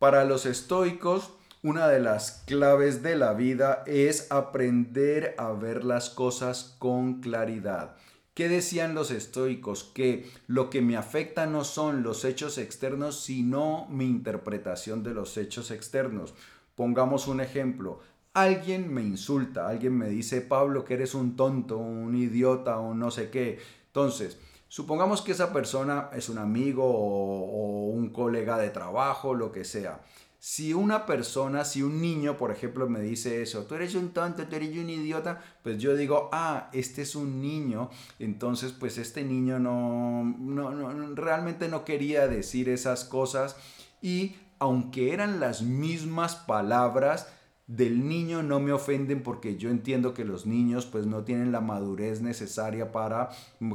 Para 0.00 0.24
los 0.24 0.46
estoicos, 0.46 1.30
una 1.62 1.86
de 1.86 2.00
las 2.00 2.42
claves 2.46 3.04
de 3.04 3.14
la 3.14 3.34
vida 3.34 3.84
es 3.86 4.32
aprender 4.32 5.36
a 5.38 5.52
ver 5.52 5.84
las 5.84 6.10
cosas 6.10 6.74
con 6.80 7.20
claridad. 7.20 7.94
¿Qué 8.34 8.48
decían 8.48 8.94
los 8.94 9.10
estoicos? 9.10 9.84
Que 9.84 10.28
lo 10.46 10.70
que 10.70 10.80
me 10.80 10.96
afecta 10.96 11.46
no 11.46 11.64
son 11.64 12.02
los 12.02 12.24
hechos 12.24 12.56
externos, 12.56 13.20
sino 13.22 13.86
mi 13.90 14.06
interpretación 14.06 15.02
de 15.02 15.12
los 15.12 15.36
hechos 15.36 15.70
externos. 15.70 16.34
Pongamos 16.74 17.28
un 17.28 17.40
ejemplo. 17.40 18.00
Alguien 18.34 18.92
me 18.92 19.02
insulta, 19.02 19.68
alguien 19.68 19.96
me 19.96 20.08
dice, 20.08 20.40
Pablo, 20.40 20.86
que 20.86 20.94
eres 20.94 21.14
un 21.14 21.36
tonto, 21.36 21.76
un 21.76 22.16
idiota 22.16 22.78
o 22.78 22.94
no 22.94 23.10
sé 23.10 23.28
qué. 23.28 23.58
Entonces, 23.88 24.38
supongamos 24.68 25.20
que 25.20 25.32
esa 25.32 25.52
persona 25.52 26.08
es 26.14 26.30
un 26.30 26.38
amigo 26.38 26.82
o, 26.82 27.90
un 27.90 28.08
colega 28.08 28.56
de 28.56 28.70
trabajo, 28.70 29.34
lo 29.34 29.52
que 29.52 29.64
sea. 29.64 30.00
Si 30.38 30.72
una 30.72 31.04
persona, 31.04 31.66
si 31.66 31.82
un 31.82 32.00
niño, 32.00 32.38
por 32.38 32.50
ejemplo, 32.50 32.88
me 32.88 33.00
dice 33.00 33.42
eso, 33.42 33.64
tú 33.66 33.74
eres 33.74 33.94
un 33.94 34.14
tonto, 34.14 34.46
tú 34.46 34.56
eres 34.56 34.76
un 34.78 34.88
idiota, 34.88 35.42
pues 35.62 35.76
yo 35.76 35.94
digo, 35.94 36.30
ah, 36.32 36.70
este 36.72 37.02
es 37.02 37.14
un 37.14 37.42
niño, 37.42 37.90
entonces 38.18 38.72
pues 38.72 38.96
este 38.96 39.24
niño 39.24 39.58
no, 39.58 40.24
no 40.24 41.14
realmente 41.14 41.68
no 41.68 41.84
quería 41.84 42.26
decir 42.26 42.70
esas 42.70 43.04
cosas 43.04 43.56
y 44.00 44.36
aunque 44.58 45.12
eran 45.12 45.38
las 45.38 45.62
mismas 45.62 46.34
palabras, 46.34 47.28
del 47.66 48.08
niño 48.08 48.42
no 48.42 48.60
me 48.60 48.72
ofenden 48.72 49.22
porque 49.22 49.56
yo 49.56 49.70
entiendo 49.70 50.14
que 50.14 50.24
los 50.24 50.46
niños 50.46 50.86
pues 50.86 51.06
no 51.06 51.24
tienen 51.24 51.52
la 51.52 51.60
madurez 51.60 52.20
necesaria 52.20 52.92
para 52.92 53.30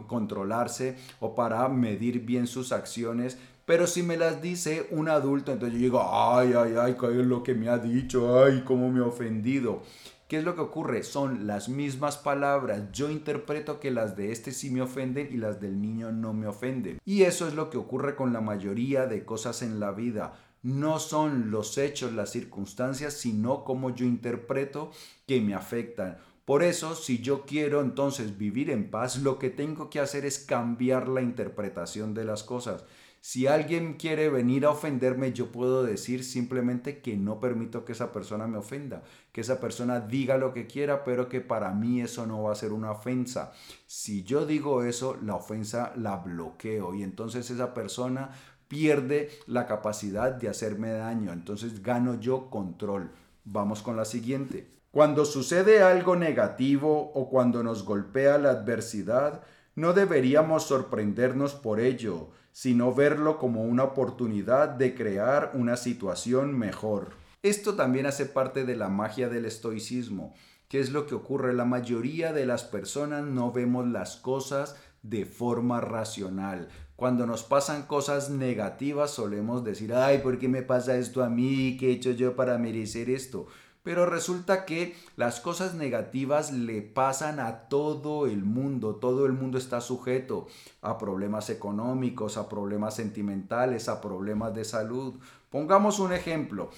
controlarse 0.08 0.98
o 1.20 1.36
para 1.36 1.68
medir 1.70 2.26
bien 2.26 2.48
sus 2.48 2.72
acciones. 2.72 3.38
Pero 3.66 3.88
si 3.88 4.04
me 4.04 4.16
las 4.16 4.42
dice 4.42 4.88
un 4.92 5.10
adulto, 5.10 5.52
entonces 5.52 5.78
yo 5.78 5.84
digo, 5.84 6.02
ay, 6.10 6.54
ay, 6.56 6.76
ay, 6.80 6.96
¿qué 7.00 7.08
es 7.08 7.26
lo 7.26 7.44
que 7.44 7.54
me 7.54 7.70
ha 7.70 7.78
dicho? 7.78 8.44
Ay, 8.44 8.64
cómo 8.66 8.90
me 8.90 9.00
ha 9.00 9.08
ofendido. 9.08 9.82
¿Qué 10.28 10.40
es 10.40 10.44
lo 10.44 10.56
que 10.56 10.62
ocurre? 10.62 11.04
Son 11.04 11.48
las 11.48 11.70
mismas 11.70 12.18
palabras. 12.18 12.92
Yo 12.92 13.10
interpreto 13.10 13.80
que 13.80 13.92
las 13.92 14.18
de 14.18 14.34
este 14.34 14.52
sí 14.52 14.70
me 14.70 14.82
ofenden 14.82 15.30
y 15.32 15.38
las 15.38 15.62
del 15.62 15.82
niño 15.82 16.12
no 16.12 16.34
me 16.34 16.48
ofenden. 16.48 17.00
Y 17.06 17.24
eso 17.24 17.48
es 17.48 17.54
lo 17.54 17.70
que 17.70 17.78
ocurre 17.78 18.16
con 18.16 18.34
la 18.34 18.42
mayoría 18.42 19.06
de 19.06 19.24
cosas 19.24 19.62
en 19.62 19.80
la 19.80 19.92
vida 19.92 20.34
no 20.68 21.00
son 21.00 21.50
los 21.50 21.78
hechos, 21.78 22.12
las 22.12 22.30
circunstancias, 22.30 23.14
sino 23.14 23.64
cómo 23.64 23.96
yo 23.96 24.06
interpreto 24.06 24.92
que 25.26 25.40
me 25.40 25.54
afectan. 25.54 26.18
Por 26.44 26.62
eso, 26.62 26.94
si 26.94 27.20
yo 27.20 27.46
quiero 27.46 27.80
entonces 27.80 28.38
vivir 28.38 28.70
en 28.70 28.90
paz, 28.92 29.20
lo 29.20 29.40
que 29.40 29.50
tengo 29.50 29.90
que 29.90 30.02
hacer 30.02 30.26
es 30.26 30.40
cambiar 30.40 31.08
la 31.08 31.22
interpretación 31.22 32.14
de 32.14 32.26
las 32.26 32.44
cosas. 32.44 32.84
Si 33.22 33.48
alguien 33.48 33.94
quiere 33.94 34.30
venir 34.30 34.66
a 34.66 34.72
ofenderme, 34.72 35.32
yo 35.32 35.54
puedo 35.54 35.84
decir 35.84 36.26
simplemente 36.26 37.02
que 37.02 37.16
no 37.16 37.40
permito 37.40 37.86
que 37.86 37.94
esa 37.94 38.12
persona 38.12 38.46
me 38.46 38.58
ofenda, 38.58 39.04
que 39.32 39.42
esa 39.42 39.62
persona 39.62 40.02
diga 40.02 40.38
lo 40.38 40.54
que 40.54 40.68
quiera, 40.68 41.06
pero 41.06 41.30
que 41.30 41.40
para 41.40 41.72
mí 41.72 42.02
eso 42.02 42.28
no 42.28 42.44
va 42.44 42.52
a 42.52 42.56
ser 42.56 42.74
una 42.74 42.92
ofensa. 42.92 43.54
Si 43.86 44.24
yo 44.24 44.46
digo 44.46 44.84
eso, 44.84 45.18
la 45.24 45.36
ofensa 45.36 45.94
la 45.96 46.18
bloqueo 46.18 46.94
y 46.94 47.04
entonces 47.04 47.50
esa 47.50 47.74
persona 47.74 48.32
pierde 48.68 49.30
la 49.46 49.66
capacidad 49.66 50.32
de 50.32 50.50
hacerme 50.50 50.92
daño. 50.92 51.32
Entonces 51.32 51.82
gano 51.82 52.20
yo 52.20 52.50
control. 52.50 53.12
Vamos 53.44 53.82
con 53.82 53.96
la 53.96 54.06
siguiente. 54.06 54.70
Cuando 54.92 55.26
sucede 55.26 55.84
algo 55.84 56.16
negativo 56.16 57.12
o 57.14 57.30
cuando 57.30 57.64
nos 57.64 57.84
golpea 57.84 58.38
la 58.38 58.52
adversidad, 58.52 59.44
no 59.76 59.94
deberíamos 59.94 60.64
sorprendernos 60.64 61.54
por 61.54 61.80
ello, 61.80 62.30
sino 62.52 62.94
verlo 62.94 63.38
como 63.38 63.64
una 63.64 63.84
oportunidad 63.84 64.70
de 64.70 64.96
crear 64.96 65.52
una 65.54 65.78
situación 65.78 66.58
mejor. 66.58 67.12
Esto 67.44 67.76
también 67.76 68.08
hace 68.08 68.26
parte 68.26 68.66
de 68.66 68.76
la 68.76 68.90
magia 68.90 69.30
del 69.30 69.46
estoicismo. 69.46 70.34
¿Qué 70.68 70.80
es 70.80 70.92
lo 70.92 71.06
que 71.06 71.14
ocurre? 71.14 71.54
La 71.54 71.66
mayoría 71.66 72.34
de 72.34 72.48
las 72.48 72.64
personas 72.64 73.24
no 73.24 73.52
vemos 73.52 73.88
las 73.88 74.18
cosas 74.18 74.76
de 75.04 75.26
forma 75.26 75.80
racional. 75.80 76.70
Cuando 76.98 77.28
nos 77.28 77.44
pasan 77.44 77.84
cosas 77.84 78.32
negativas 78.32 79.12
solemos 79.12 79.64
decir, 79.64 79.94
ay, 79.94 80.18
¿por 80.18 80.40
qué 80.40 80.48
me 80.48 80.64
pasa 80.64 80.98
esto 80.98 81.24
a 81.24 81.30
mí? 81.30 81.78
¿Qué 81.80 81.90
he 81.90 81.92
hecho 81.92 82.10
yo 82.10 82.36
para 82.36 82.58
merecer 82.58 83.12
esto? 83.12 83.46
Pero 83.88 84.06
resulta 84.06 84.66
que 84.66 84.98
las 85.16 85.40
cosas 85.40 85.74
negativas 85.74 86.52
le 86.52 86.82
pasan 86.82 87.40
a 87.40 87.70
todo 87.70 88.28
el 88.28 88.44
mundo. 88.44 88.96
Todo 88.96 89.26
el 89.26 89.32
mundo 89.32 89.58
está 89.58 89.80
sujeto 89.80 90.48
a 90.82 90.98
problemas 90.98 91.50
económicos, 91.50 92.36
a 92.36 92.50
problemas 92.50 92.98
sentimentales, 92.98 93.88
a 93.88 94.02
problemas 94.02 94.54
de 94.54 94.66
salud. 94.66 95.14
Pongamos 95.50 96.00
un 96.00 96.12
ejemplo. 96.12 96.70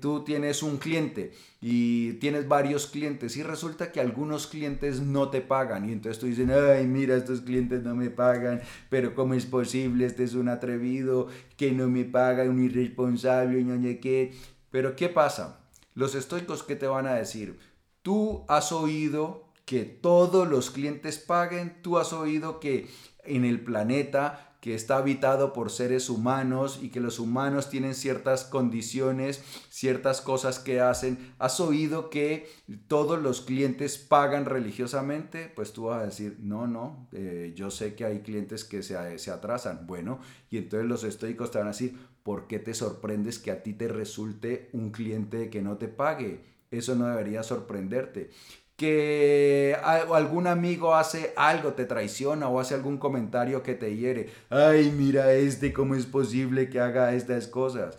tú 0.00 0.22
tienes 0.22 0.62
un 0.62 0.76
cliente 0.76 1.32
y 1.60 2.12
tienes 2.20 2.46
varios 2.46 2.86
clientes 2.86 3.36
y 3.36 3.42
resulta 3.42 3.90
que 3.90 4.00
algunos 4.00 4.46
clientes 4.46 5.00
no 5.00 5.30
te 5.30 5.40
pagan 5.40 5.88
y 5.88 5.92
entonces 5.94 6.20
tú 6.20 6.26
dices, 6.26 6.48
ay, 6.48 6.86
mira, 6.86 7.16
estos 7.16 7.40
clientes 7.40 7.82
no 7.82 7.96
me 7.96 8.10
pagan, 8.10 8.62
pero 8.88 9.16
¿cómo 9.16 9.34
es 9.34 9.46
posible? 9.46 10.06
Este 10.06 10.22
es 10.22 10.34
un 10.34 10.48
atrevido 10.48 11.26
que 11.56 11.72
no 11.72 11.88
me 11.88 12.04
paga, 12.04 12.44
un 12.44 12.62
irresponsable, 12.62 13.64
sé 13.82 13.98
qué. 13.98 14.32
Pero 14.70 14.94
¿qué 14.94 15.08
pasa? 15.08 15.65
Los 15.96 16.14
estoicos, 16.14 16.62
¿qué 16.62 16.76
te 16.76 16.86
van 16.86 17.06
a 17.06 17.14
decir? 17.14 17.58
Tú 18.02 18.44
has 18.48 18.70
oído 18.70 19.48
que 19.64 19.84
todos 19.84 20.46
los 20.46 20.70
clientes 20.70 21.16
paguen, 21.16 21.80
tú 21.80 21.96
has 21.96 22.12
oído 22.12 22.60
que 22.60 22.86
en 23.24 23.46
el 23.46 23.64
planeta 23.64 24.55
que 24.66 24.74
está 24.74 24.96
habitado 24.96 25.52
por 25.52 25.70
seres 25.70 26.10
humanos 26.10 26.80
y 26.82 26.88
que 26.88 26.98
los 26.98 27.20
humanos 27.20 27.70
tienen 27.70 27.94
ciertas 27.94 28.42
condiciones, 28.42 29.44
ciertas 29.68 30.20
cosas 30.20 30.58
que 30.58 30.80
hacen. 30.80 31.34
¿Has 31.38 31.60
oído 31.60 32.10
que 32.10 32.48
todos 32.88 33.22
los 33.22 33.42
clientes 33.42 33.96
pagan 33.96 34.44
religiosamente? 34.44 35.52
Pues 35.54 35.72
tú 35.72 35.84
vas 35.84 36.02
a 36.02 36.06
decir, 36.06 36.38
no, 36.40 36.66
no, 36.66 37.08
eh, 37.12 37.52
yo 37.54 37.70
sé 37.70 37.94
que 37.94 38.06
hay 38.06 38.22
clientes 38.22 38.64
que 38.64 38.82
se, 38.82 39.20
se 39.20 39.30
atrasan. 39.30 39.86
Bueno, 39.86 40.18
y 40.50 40.58
entonces 40.58 40.88
los 40.88 41.04
estoicos 41.04 41.52
te 41.52 41.58
van 41.58 41.68
a 41.68 41.70
decir, 41.70 41.96
¿por 42.24 42.48
qué 42.48 42.58
te 42.58 42.74
sorprendes 42.74 43.38
que 43.38 43.52
a 43.52 43.62
ti 43.62 43.72
te 43.72 43.86
resulte 43.86 44.68
un 44.72 44.90
cliente 44.90 45.48
que 45.48 45.62
no 45.62 45.76
te 45.76 45.86
pague? 45.86 46.40
Eso 46.72 46.96
no 46.96 47.06
debería 47.06 47.44
sorprenderte. 47.44 48.30
Que 48.76 49.76
algún 49.82 50.46
amigo 50.46 50.94
hace 50.94 51.32
algo, 51.36 51.72
te 51.72 51.86
traiciona 51.86 52.48
o 52.48 52.60
hace 52.60 52.74
algún 52.74 52.98
comentario 52.98 53.62
que 53.62 53.74
te 53.74 53.96
hiere. 53.96 54.30
Ay, 54.50 54.92
mira 54.96 55.32
este, 55.32 55.72
¿cómo 55.72 55.94
es 55.94 56.06
posible 56.06 56.68
que 56.68 56.80
haga 56.80 57.14
estas 57.14 57.46
cosas? 57.46 57.96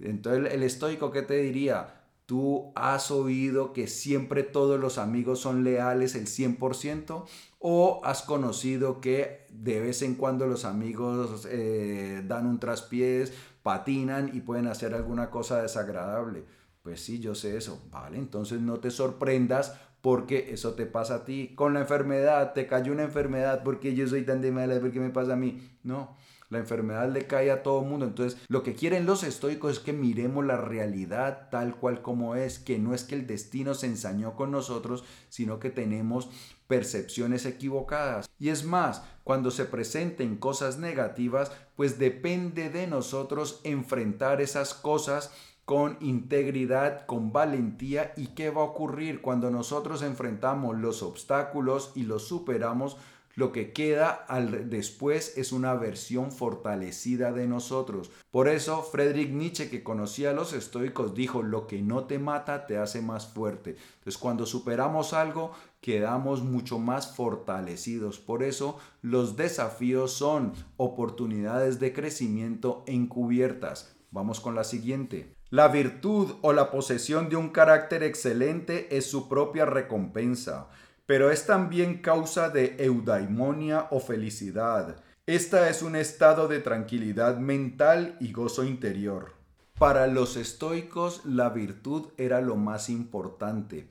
Entonces 0.00 0.52
el 0.52 0.62
estoico, 0.62 1.10
¿qué 1.10 1.22
te 1.22 1.36
diría? 1.36 2.00
¿Tú 2.26 2.72
has 2.74 3.10
oído 3.10 3.74
que 3.74 3.86
siempre 3.86 4.42
todos 4.42 4.80
los 4.80 4.96
amigos 4.96 5.40
son 5.40 5.62
leales 5.62 6.14
el 6.14 6.26
100%? 6.26 7.24
¿O 7.58 8.00
has 8.04 8.22
conocido 8.22 9.00
que 9.00 9.46
de 9.50 9.80
vez 9.80 10.02
en 10.02 10.14
cuando 10.14 10.46
los 10.46 10.64
amigos 10.64 11.46
eh, 11.50 12.22
dan 12.26 12.46
un 12.46 12.58
traspiés, 12.58 13.32
patinan 13.64 14.30
y 14.34 14.40
pueden 14.40 14.66
hacer 14.66 14.94
alguna 14.94 15.30
cosa 15.30 15.62
desagradable. 15.62 16.44
Pues 16.82 17.00
sí, 17.00 17.18
yo 17.18 17.34
sé 17.34 17.56
eso. 17.56 17.82
Vale, 17.90 18.18
entonces 18.18 18.60
no 18.60 18.78
te 18.78 18.90
sorprendas 18.90 19.74
porque 20.04 20.52
eso 20.52 20.74
te 20.74 20.84
pasa 20.84 21.14
a 21.14 21.24
ti. 21.24 21.54
Con 21.54 21.72
la 21.72 21.80
enfermedad, 21.80 22.52
te 22.52 22.66
cayó 22.66 22.92
una 22.92 23.04
enfermedad 23.04 23.62
porque 23.64 23.94
yo 23.94 24.06
soy 24.06 24.20
tan 24.20 24.42
de 24.42 24.52
mala, 24.52 24.78
porque 24.78 25.00
me 25.00 25.08
pasa 25.08 25.32
a 25.32 25.36
mí. 25.36 25.66
No, 25.82 26.14
la 26.50 26.58
enfermedad 26.58 27.10
le 27.10 27.26
cae 27.26 27.50
a 27.50 27.62
todo 27.62 27.80
mundo. 27.80 28.04
Entonces, 28.04 28.38
lo 28.48 28.62
que 28.62 28.74
quieren 28.74 29.06
los 29.06 29.22
estoicos 29.22 29.72
es 29.72 29.78
que 29.78 29.94
miremos 29.94 30.44
la 30.44 30.58
realidad 30.58 31.48
tal 31.50 31.76
cual 31.76 32.02
como 32.02 32.34
es, 32.34 32.58
que 32.58 32.78
no 32.78 32.92
es 32.92 33.04
que 33.04 33.14
el 33.14 33.26
destino 33.26 33.72
se 33.72 33.86
ensañó 33.86 34.36
con 34.36 34.50
nosotros, 34.50 35.04
sino 35.30 35.58
que 35.58 35.70
tenemos 35.70 36.28
percepciones 36.66 37.46
equivocadas. 37.46 38.28
Y 38.38 38.50
es 38.50 38.62
más, 38.62 39.04
cuando 39.22 39.50
se 39.50 39.64
presenten 39.64 40.36
cosas 40.36 40.76
negativas, 40.76 41.50
pues 41.76 41.98
depende 41.98 42.68
de 42.68 42.86
nosotros 42.88 43.62
enfrentar 43.64 44.42
esas 44.42 44.74
cosas 44.74 45.32
con 45.64 45.96
integridad, 46.00 47.06
con 47.06 47.32
valentía 47.32 48.12
y 48.16 48.28
qué 48.28 48.50
va 48.50 48.62
a 48.62 48.66
ocurrir 48.66 49.22
cuando 49.22 49.50
nosotros 49.50 50.02
enfrentamos 50.02 50.78
los 50.78 51.02
obstáculos 51.02 51.92
y 51.94 52.02
los 52.02 52.26
superamos 52.26 52.96
lo 53.36 53.50
que 53.50 53.72
queda 53.72 54.26
después 54.66 55.36
es 55.36 55.50
una 55.50 55.74
versión 55.74 56.30
fortalecida 56.30 57.32
de 57.32 57.48
nosotros. 57.48 58.12
Por 58.30 58.46
eso 58.48 58.82
Friedrich 58.82 59.30
Nietzsche, 59.30 59.70
que 59.70 59.82
conocía 59.82 60.30
a 60.30 60.34
los 60.34 60.52
estoicos, 60.52 61.14
dijo, 61.14 61.42
lo 61.42 61.66
que 61.66 61.82
no 61.82 62.04
te 62.04 62.20
mata 62.20 62.66
te 62.66 62.78
hace 62.78 63.02
más 63.02 63.26
fuerte. 63.26 63.76
Entonces 63.98 64.18
cuando 64.18 64.46
superamos 64.46 65.12
algo, 65.12 65.52
quedamos 65.80 66.44
mucho 66.44 66.78
más 66.78 67.16
fortalecidos. 67.16 68.20
Por 68.20 68.44
eso 68.44 68.78
los 69.02 69.36
desafíos 69.36 70.12
son 70.12 70.52
oportunidades 70.76 71.80
de 71.80 71.92
crecimiento 71.92 72.84
encubiertas. 72.86 73.96
Vamos 74.12 74.38
con 74.38 74.54
la 74.54 74.62
siguiente. 74.62 75.34
La 75.54 75.68
virtud 75.68 76.32
o 76.42 76.52
la 76.52 76.72
posesión 76.72 77.28
de 77.28 77.36
un 77.36 77.50
carácter 77.50 78.02
excelente 78.02 78.96
es 78.96 79.06
su 79.06 79.28
propia 79.28 79.64
recompensa 79.64 80.68
pero 81.06 81.30
es 81.30 81.46
también 81.46 81.98
causa 81.98 82.48
de 82.48 82.76
eudaimonia 82.78 83.88
o 83.90 84.00
felicidad. 84.00 84.96
Esta 85.26 85.68
es 85.68 85.82
un 85.82 85.96
estado 85.96 86.48
de 86.48 86.60
tranquilidad 86.60 87.38
mental 87.38 88.16
y 88.20 88.32
gozo 88.32 88.64
interior. 88.64 89.34
Para 89.78 90.06
los 90.06 90.36
estoicos 90.36 91.24
la 91.24 91.50
virtud 91.50 92.08
era 92.16 92.40
lo 92.40 92.56
más 92.56 92.88
importante, 92.88 93.88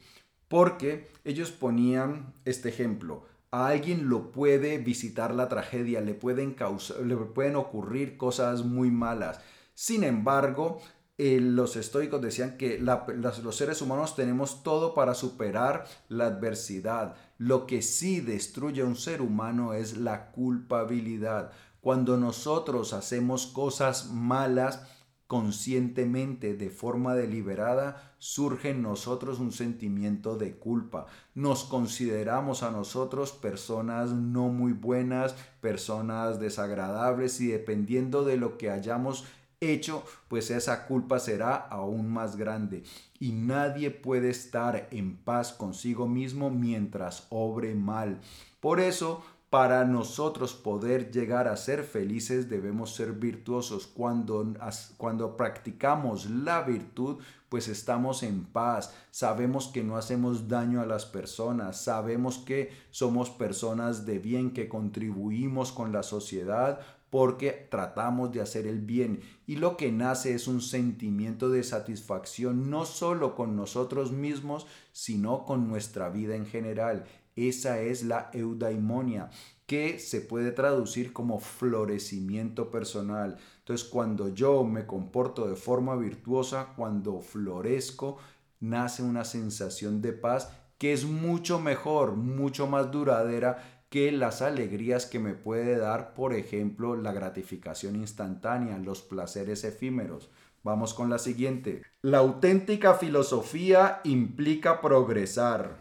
porque 0.48 1.10
ellos 1.24 1.52
ponían 1.52 2.34
este 2.46 2.70
ejemplo. 2.70 3.26
A 3.52 3.68
alguien 3.68 4.10
lo 4.10 4.32
puede 4.32 4.80
visitar 4.80 5.34
la 5.34 5.50
tragedia, 5.50 6.02
le 6.02 6.16
pueden, 6.16 6.56
le 7.06 7.16
pueden 7.16 7.56
ocurrir 7.56 8.18
cosas 8.18 8.64
muy 8.64 8.90
malas. 8.90 9.40
Sin 9.76 10.04
embargo, 10.04 10.82
eh, 11.18 11.40
los 11.40 11.76
estoicos 11.76 12.22
decían 12.22 12.58
que 12.58 12.80
los 12.80 13.56
seres 13.56 13.82
humanos 13.82 14.16
tenemos 14.16 14.64
todo 14.64 14.96
para 14.96 15.14
superar 15.14 15.86
la 16.10 16.26
adversidad. 16.26 17.16
Lo 17.38 17.68
que 17.68 17.84
sí 17.84 18.20
destruye 18.20 18.82
a 18.82 18.86
un 18.86 18.96
ser 18.96 19.22
humano 19.22 19.74
es 19.74 19.98
la 19.98 20.32
culpabilidad. 20.32 21.52
Cuando 21.82 22.18
nosotros 22.18 22.94
hacemos 22.94 23.46
cosas 23.46 24.10
malas, 24.12 24.82
conscientemente, 25.28 26.56
de 26.56 26.70
forma 26.70 27.14
deliberada, 27.14 28.16
surge 28.18 28.70
en 28.70 28.82
nosotros 28.82 29.40
un 29.40 29.52
sentimiento 29.52 30.38
de 30.38 30.56
culpa. 30.56 31.08
Nos 31.36 31.64
consideramos 31.64 32.64
a 32.64 32.72
nosotros 32.72 33.34
personas 33.34 34.12
no 34.12 34.48
muy 34.48 34.74
buenas, 34.74 35.36
personas 35.60 36.40
desagradables 36.40 37.40
y 37.42 37.48
dependiendo 37.48 38.24
de 38.24 38.38
lo 38.38 38.58
que 38.58 38.70
hayamos 38.70 39.26
hecho, 39.72 40.04
pues 40.28 40.52
esa 40.52 40.86
culpa 40.86 41.20
será 41.20 41.56
aún 41.56 42.12
más 42.12 42.36
grande. 42.36 42.84
Y 43.20 43.32
nadie 43.32 43.92
puede 43.92 44.30
estar 44.30 44.88
en 44.92 45.16
paz 45.16 45.54
consigo 45.54 46.08
mismo 46.08 46.50
mientras 46.50 47.28
obre 47.30 47.76
mal. 47.76 48.20
Por 48.60 48.80
eso, 48.80 49.24
para 49.54 49.86
nosotros 49.86 50.56
poder 50.56 51.12
llegar 51.12 51.48
a 51.48 51.56
ser 51.58 51.84
felices 51.84 52.50
debemos 52.50 52.96
ser 52.96 53.14
virtuosos. 53.14 53.86
Cuando, 53.86 54.52
cuando 54.98 55.38
practicamos 55.38 56.28
la 56.28 56.64
virtud, 56.64 57.18
pues 57.50 57.68
estamos 57.68 58.24
en 58.24 58.46
paz. 58.46 58.96
Sabemos 59.12 59.68
que 59.68 59.84
no 59.84 59.96
hacemos 59.96 60.48
daño 60.48 60.82
a 60.82 60.88
las 60.88 61.06
personas. 61.06 61.80
Sabemos 61.80 62.40
que 62.40 62.72
somos 62.90 63.30
personas 63.30 64.08
de 64.08 64.18
bien, 64.18 64.54
que 64.54 64.68
contribuimos 64.68 65.72
con 65.72 65.92
la 65.92 66.02
sociedad 66.02 66.80
porque 67.14 67.68
tratamos 67.70 68.32
de 68.32 68.42
hacer 68.42 68.66
el 68.66 68.80
bien 68.80 69.22
y 69.46 69.58
lo 69.58 69.78
que 69.78 69.92
nace 69.92 70.34
es 70.34 70.48
un 70.48 70.62
sentimiento 70.62 71.52
de 71.52 71.62
satisfacción 71.62 72.72
no 72.72 72.86
solo 72.86 73.36
con 73.36 73.56
nosotros 73.56 74.12
mismos, 74.12 74.66
sino 74.94 75.46
con 75.46 75.68
nuestra 75.68 76.10
vida 76.10 76.36
en 76.36 76.48
general. 76.48 77.04
Esa 77.36 77.80
es 77.82 78.02
la 78.02 78.32
eudaimonia, 78.34 79.30
que 79.68 80.00
se 80.00 80.22
puede 80.22 80.52
traducir 80.52 81.14
como 81.14 81.38
florecimiento 81.40 82.72
personal. 82.72 83.38
Entonces, 83.60 83.88
cuando 83.88 84.30
yo 84.30 84.64
me 84.64 84.88
comporto 84.88 85.48
de 85.48 85.56
forma 85.56 85.96
virtuosa, 85.96 86.74
cuando 86.76 87.20
florezco, 87.20 88.18
nace 88.60 89.04
una 89.04 89.24
sensación 89.24 90.02
de 90.02 90.14
paz 90.14 90.50
que 90.80 90.92
es 90.92 91.06
mucho 91.06 91.60
mejor, 91.60 92.16
mucho 92.16 92.66
más 92.66 92.92
duradera 92.92 93.73
que 93.94 94.12
las 94.12 94.42
alegrías 94.42 95.06
que 95.06 95.20
me 95.20 95.36
puede 95.36 95.78
dar, 95.78 96.16
por 96.16 96.34
ejemplo, 96.34 96.96
la 96.96 97.14
gratificación 97.14 97.96
instantánea, 97.96 98.80
los 98.80 99.04
placeres 99.04 99.64
efímeros. 99.64 100.32
Vamos 100.64 100.96
con 100.96 101.12
la 101.12 101.20
siguiente. 101.20 101.84
La 102.02 102.18
auténtica 102.18 102.96
filosofía 102.96 104.02
implica 104.04 104.82
progresar. 104.82 105.76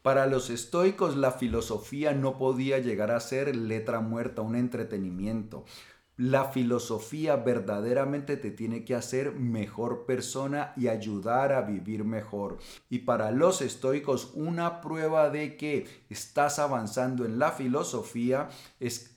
Para 0.00 0.24
los 0.24 0.48
estoicos 0.48 1.18
la 1.18 1.32
filosofía 1.32 2.14
no 2.14 2.38
podía 2.38 2.78
llegar 2.78 3.10
a 3.10 3.20
ser 3.20 3.54
letra 3.54 4.00
muerta, 4.00 4.40
un 4.40 4.56
entretenimiento. 4.56 5.66
La 6.20 6.50
filosofía 6.50 7.36
verdaderamente 7.36 8.36
te 8.36 8.50
tiene 8.50 8.84
que 8.84 8.94
hacer 8.94 9.32
mejor 9.32 10.04
persona 10.04 10.74
y 10.76 10.88
ayudar 10.88 11.50
a 11.54 11.62
vivir 11.62 12.04
mejor. 12.04 12.58
Y 12.90 12.98
para 12.98 13.30
los 13.30 13.62
estoicos, 13.62 14.32
una 14.34 14.82
prueba 14.82 15.30
de 15.30 15.56
que 15.56 15.86
estás 16.10 16.58
avanzando 16.58 17.24
en 17.24 17.38
la 17.38 17.52
filosofía 17.52 18.50
es, 18.80 19.14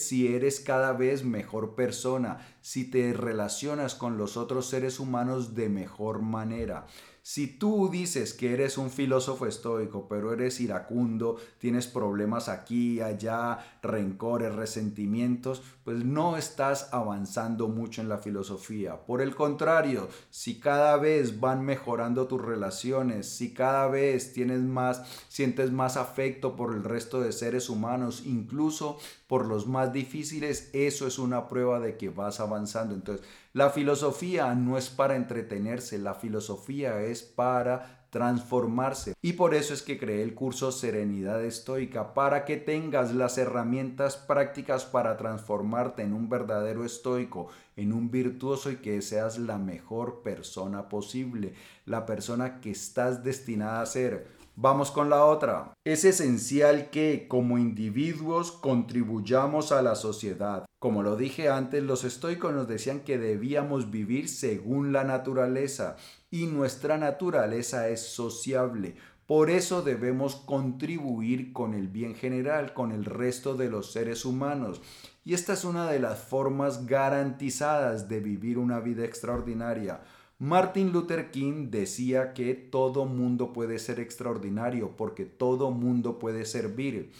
si 0.00 0.34
eres 0.34 0.60
cada 0.60 0.94
vez 0.94 1.24
mejor 1.24 1.74
persona, 1.74 2.38
si 2.62 2.90
te 2.90 3.12
relacionas 3.12 3.94
con 3.94 4.16
los 4.16 4.38
otros 4.38 4.64
seres 4.64 4.98
humanos 4.98 5.54
de 5.54 5.68
mejor 5.68 6.22
manera. 6.22 6.86
Si 7.28 7.48
tú 7.48 7.88
dices 7.90 8.34
que 8.34 8.52
eres 8.52 8.78
un 8.78 8.88
filósofo 8.88 9.46
estoico, 9.46 10.06
pero 10.08 10.32
eres 10.32 10.60
iracundo, 10.60 11.34
tienes 11.58 11.88
problemas 11.88 12.48
aquí, 12.48 13.00
allá, 13.00 13.58
rencores, 13.82 14.54
resentimientos, 14.54 15.60
pues 15.82 16.04
no 16.04 16.36
estás 16.36 16.90
avanzando 16.92 17.66
mucho 17.66 18.00
en 18.00 18.08
la 18.08 18.18
filosofía. 18.18 19.04
Por 19.04 19.22
el 19.22 19.34
contrario, 19.34 20.08
si 20.30 20.60
cada 20.60 20.98
vez 20.98 21.40
van 21.40 21.64
mejorando 21.64 22.28
tus 22.28 22.40
relaciones, 22.40 23.28
si 23.28 23.52
cada 23.52 23.88
vez 23.88 24.32
tienes 24.32 24.60
más, 24.60 25.02
sientes 25.28 25.72
más 25.72 25.96
afecto 25.96 26.54
por 26.54 26.76
el 26.76 26.84
resto 26.84 27.20
de 27.20 27.32
seres 27.32 27.68
humanos, 27.68 28.22
incluso 28.24 28.98
por 29.26 29.46
los 29.46 29.66
más 29.66 29.92
difíciles, 29.92 30.70
eso 30.72 31.06
es 31.06 31.18
una 31.18 31.48
prueba 31.48 31.80
de 31.80 31.96
que 31.96 32.10
vas 32.10 32.38
avanzando. 32.40 32.94
Entonces, 32.94 33.26
la 33.52 33.70
filosofía 33.70 34.54
no 34.54 34.78
es 34.78 34.88
para 34.88 35.16
entretenerse, 35.16 35.98
la 35.98 36.14
filosofía 36.14 37.02
es 37.02 37.22
para 37.22 38.06
transformarse. 38.10 39.14
Y 39.20 39.34
por 39.34 39.54
eso 39.54 39.74
es 39.74 39.82
que 39.82 39.98
creé 39.98 40.22
el 40.22 40.34
curso 40.34 40.72
Serenidad 40.72 41.44
Estoica, 41.44 42.14
para 42.14 42.44
que 42.44 42.56
tengas 42.56 43.12
las 43.12 43.36
herramientas 43.36 44.16
prácticas 44.16 44.84
para 44.84 45.16
transformarte 45.16 46.02
en 46.02 46.14
un 46.14 46.28
verdadero 46.28 46.84
estoico, 46.84 47.48
en 47.76 47.92
un 47.92 48.10
virtuoso 48.10 48.70
y 48.70 48.76
que 48.76 49.02
seas 49.02 49.38
la 49.38 49.58
mejor 49.58 50.22
persona 50.22 50.88
posible, 50.88 51.54
la 51.84 52.06
persona 52.06 52.60
que 52.60 52.70
estás 52.70 53.24
destinada 53.24 53.82
a 53.82 53.86
ser. 53.86 54.35
Vamos 54.58 54.90
con 54.90 55.10
la 55.10 55.22
otra. 55.26 55.74
Es 55.84 56.06
esencial 56.06 56.88
que 56.88 57.26
como 57.28 57.58
individuos 57.58 58.52
contribuyamos 58.52 59.70
a 59.70 59.82
la 59.82 59.94
sociedad. 59.94 60.64
Como 60.78 61.02
lo 61.02 61.16
dije 61.16 61.50
antes, 61.50 61.82
los 61.82 62.04
estoicos 62.04 62.54
nos 62.54 62.66
decían 62.66 63.00
que 63.00 63.18
debíamos 63.18 63.90
vivir 63.90 64.30
según 64.30 64.94
la 64.94 65.04
naturaleza 65.04 65.96
y 66.30 66.46
nuestra 66.46 66.96
naturaleza 66.96 67.90
es 67.90 68.00
sociable. 68.00 68.96
Por 69.26 69.50
eso 69.50 69.82
debemos 69.82 70.36
contribuir 70.36 71.52
con 71.52 71.74
el 71.74 71.88
bien 71.88 72.14
general, 72.14 72.72
con 72.72 72.92
el 72.92 73.04
resto 73.04 73.56
de 73.56 73.68
los 73.68 73.92
seres 73.92 74.24
humanos. 74.24 74.80
Y 75.22 75.34
esta 75.34 75.52
es 75.52 75.64
una 75.64 75.90
de 75.90 76.00
las 76.00 76.18
formas 76.20 76.86
garantizadas 76.86 78.08
de 78.08 78.20
vivir 78.20 78.56
una 78.56 78.80
vida 78.80 79.04
extraordinaria. 79.04 80.00
Martin 80.38 80.92
Luther 80.92 81.30
King 81.30 81.70
decía 81.70 82.34
que 82.34 82.52
todo 82.52 83.06
mundo 83.06 83.54
puede 83.54 83.78
ser 83.78 84.00
extraordinario 84.00 84.94
porque 84.94 85.24
todo 85.24 85.70
mundo 85.70 86.18
puede 86.18 86.44
servir. 86.44 87.10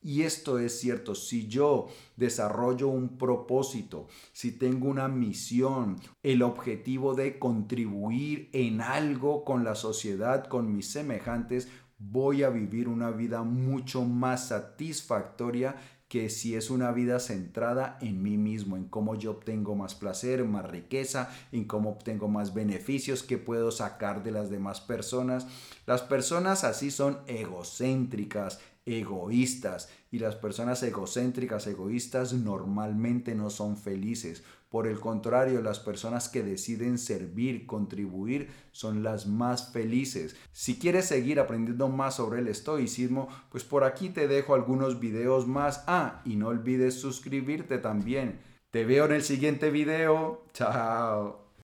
Y 0.00 0.22
esto 0.22 0.58
es 0.58 0.80
cierto, 0.80 1.14
si 1.14 1.48
yo 1.48 1.88
desarrollo 2.16 2.88
un 2.88 3.18
propósito, 3.18 4.08
si 4.32 4.52
tengo 4.52 4.88
una 4.88 5.06
misión, 5.06 6.00
el 6.22 6.40
objetivo 6.40 7.14
de 7.14 7.38
contribuir 7.38 8.48
en 8.54 8.80
algo 8.80 9.44
con 9.44 9.64
la 9.64 9.74
sociedad, 9.74 10.46
con 10.46 10.74
mis 10.74 10.90
semejantes, 10.90 11.68
voy 11.98 12.42
a 12.42 12.48
vivir 12.48 12.88
una 12.88 13.10
vida 13.10 13.42
mucho 13.42 14.02
más 14.04 14.48
satisfactoria 14.48 15.76
que 16.12 16.28
si 16.28 16.56
es 16.56 16.68
una 16.68 16.92
vida 16.92 17.18
centrada 17.20 17.96
en 18.02 18.22
mí 18.22 18.36
mismo, 18.36 18.76
en 18.76 18.84
cómo 18.84 19.14
yo 19.14 19.30
obtengo 19.30 19.74
más 19.74 19.94
placer, 19.94 20.44
más 20.44 20.70
riqueza, 20.70 21.30
en 21.52 21.64
cómo 21.64 21.88
obtengo 21.88 22.28
más 22.28 22.52
beneficios 22.52 23.22
que 23.22 23.38
puedo 23.38 23.70
sacar 23.70 24.22
de 24.22 24.30
las 24.30 24.50
demás 24.50 24.82
personas. 24.82 25.46
Las 25.86 26.02
personas 26.02 26.64
así 26.64 26.90
son 26.90 27.20
egocéntricas, 27.26 28.60
egoístas 28.84 29.88
y 30.10 30.18
las 30.18 30.36
personas 30.36 30.82
egocéntricas, 30.82 31.66
egoístas 31.66 32.34
normalmente 32.34 33.34
no 33.34 33.48
son 33.48 33.78
felices. 33.78 34.44
Por 34.72 34.86
el 34.86 35.00
contrario, 35.00 35.60
las 35.60 35.80
personas 35.80 36.30
que 36.30 36.42
deciden 36.42 36.96
servir, 36.96 37.66
contribuir, 37.66 38.48
son 38.70 39.02
las 39.02 39.26
más 39.26 39.70
felices. 39.70 40.34
Si 40.50 40.78
quieres 40.78 41.04
seguir 41.04 41.40
aprendiendo 41.40 41.90
más 41.90 42.16
sobre 42.16 42.40
el 42.40 42.48
estoicismo, 42.48 43.28
pues 43.50 43.64
por 43.64 43.84
aquí 43.84 44.08
te 44.08 44.28
dejo 44.28 44.54
algunos 44.54 44.98
videos 44.98 45.46
más. 45.46 45.84
Ah, 45.86 46.22
y 46.24 46.36
no 46.36 46.48
olvides 46.48 46.94
suscribirte 46.94 47.76
también. 47.76 48.40
Te 48.70 48.86
veo 48.86 49.04
en 49.04 49.12
el 49.12 49.22
siguiente 49.22 49.70
video. 49.70 50.46
Chao. 50.54 51.41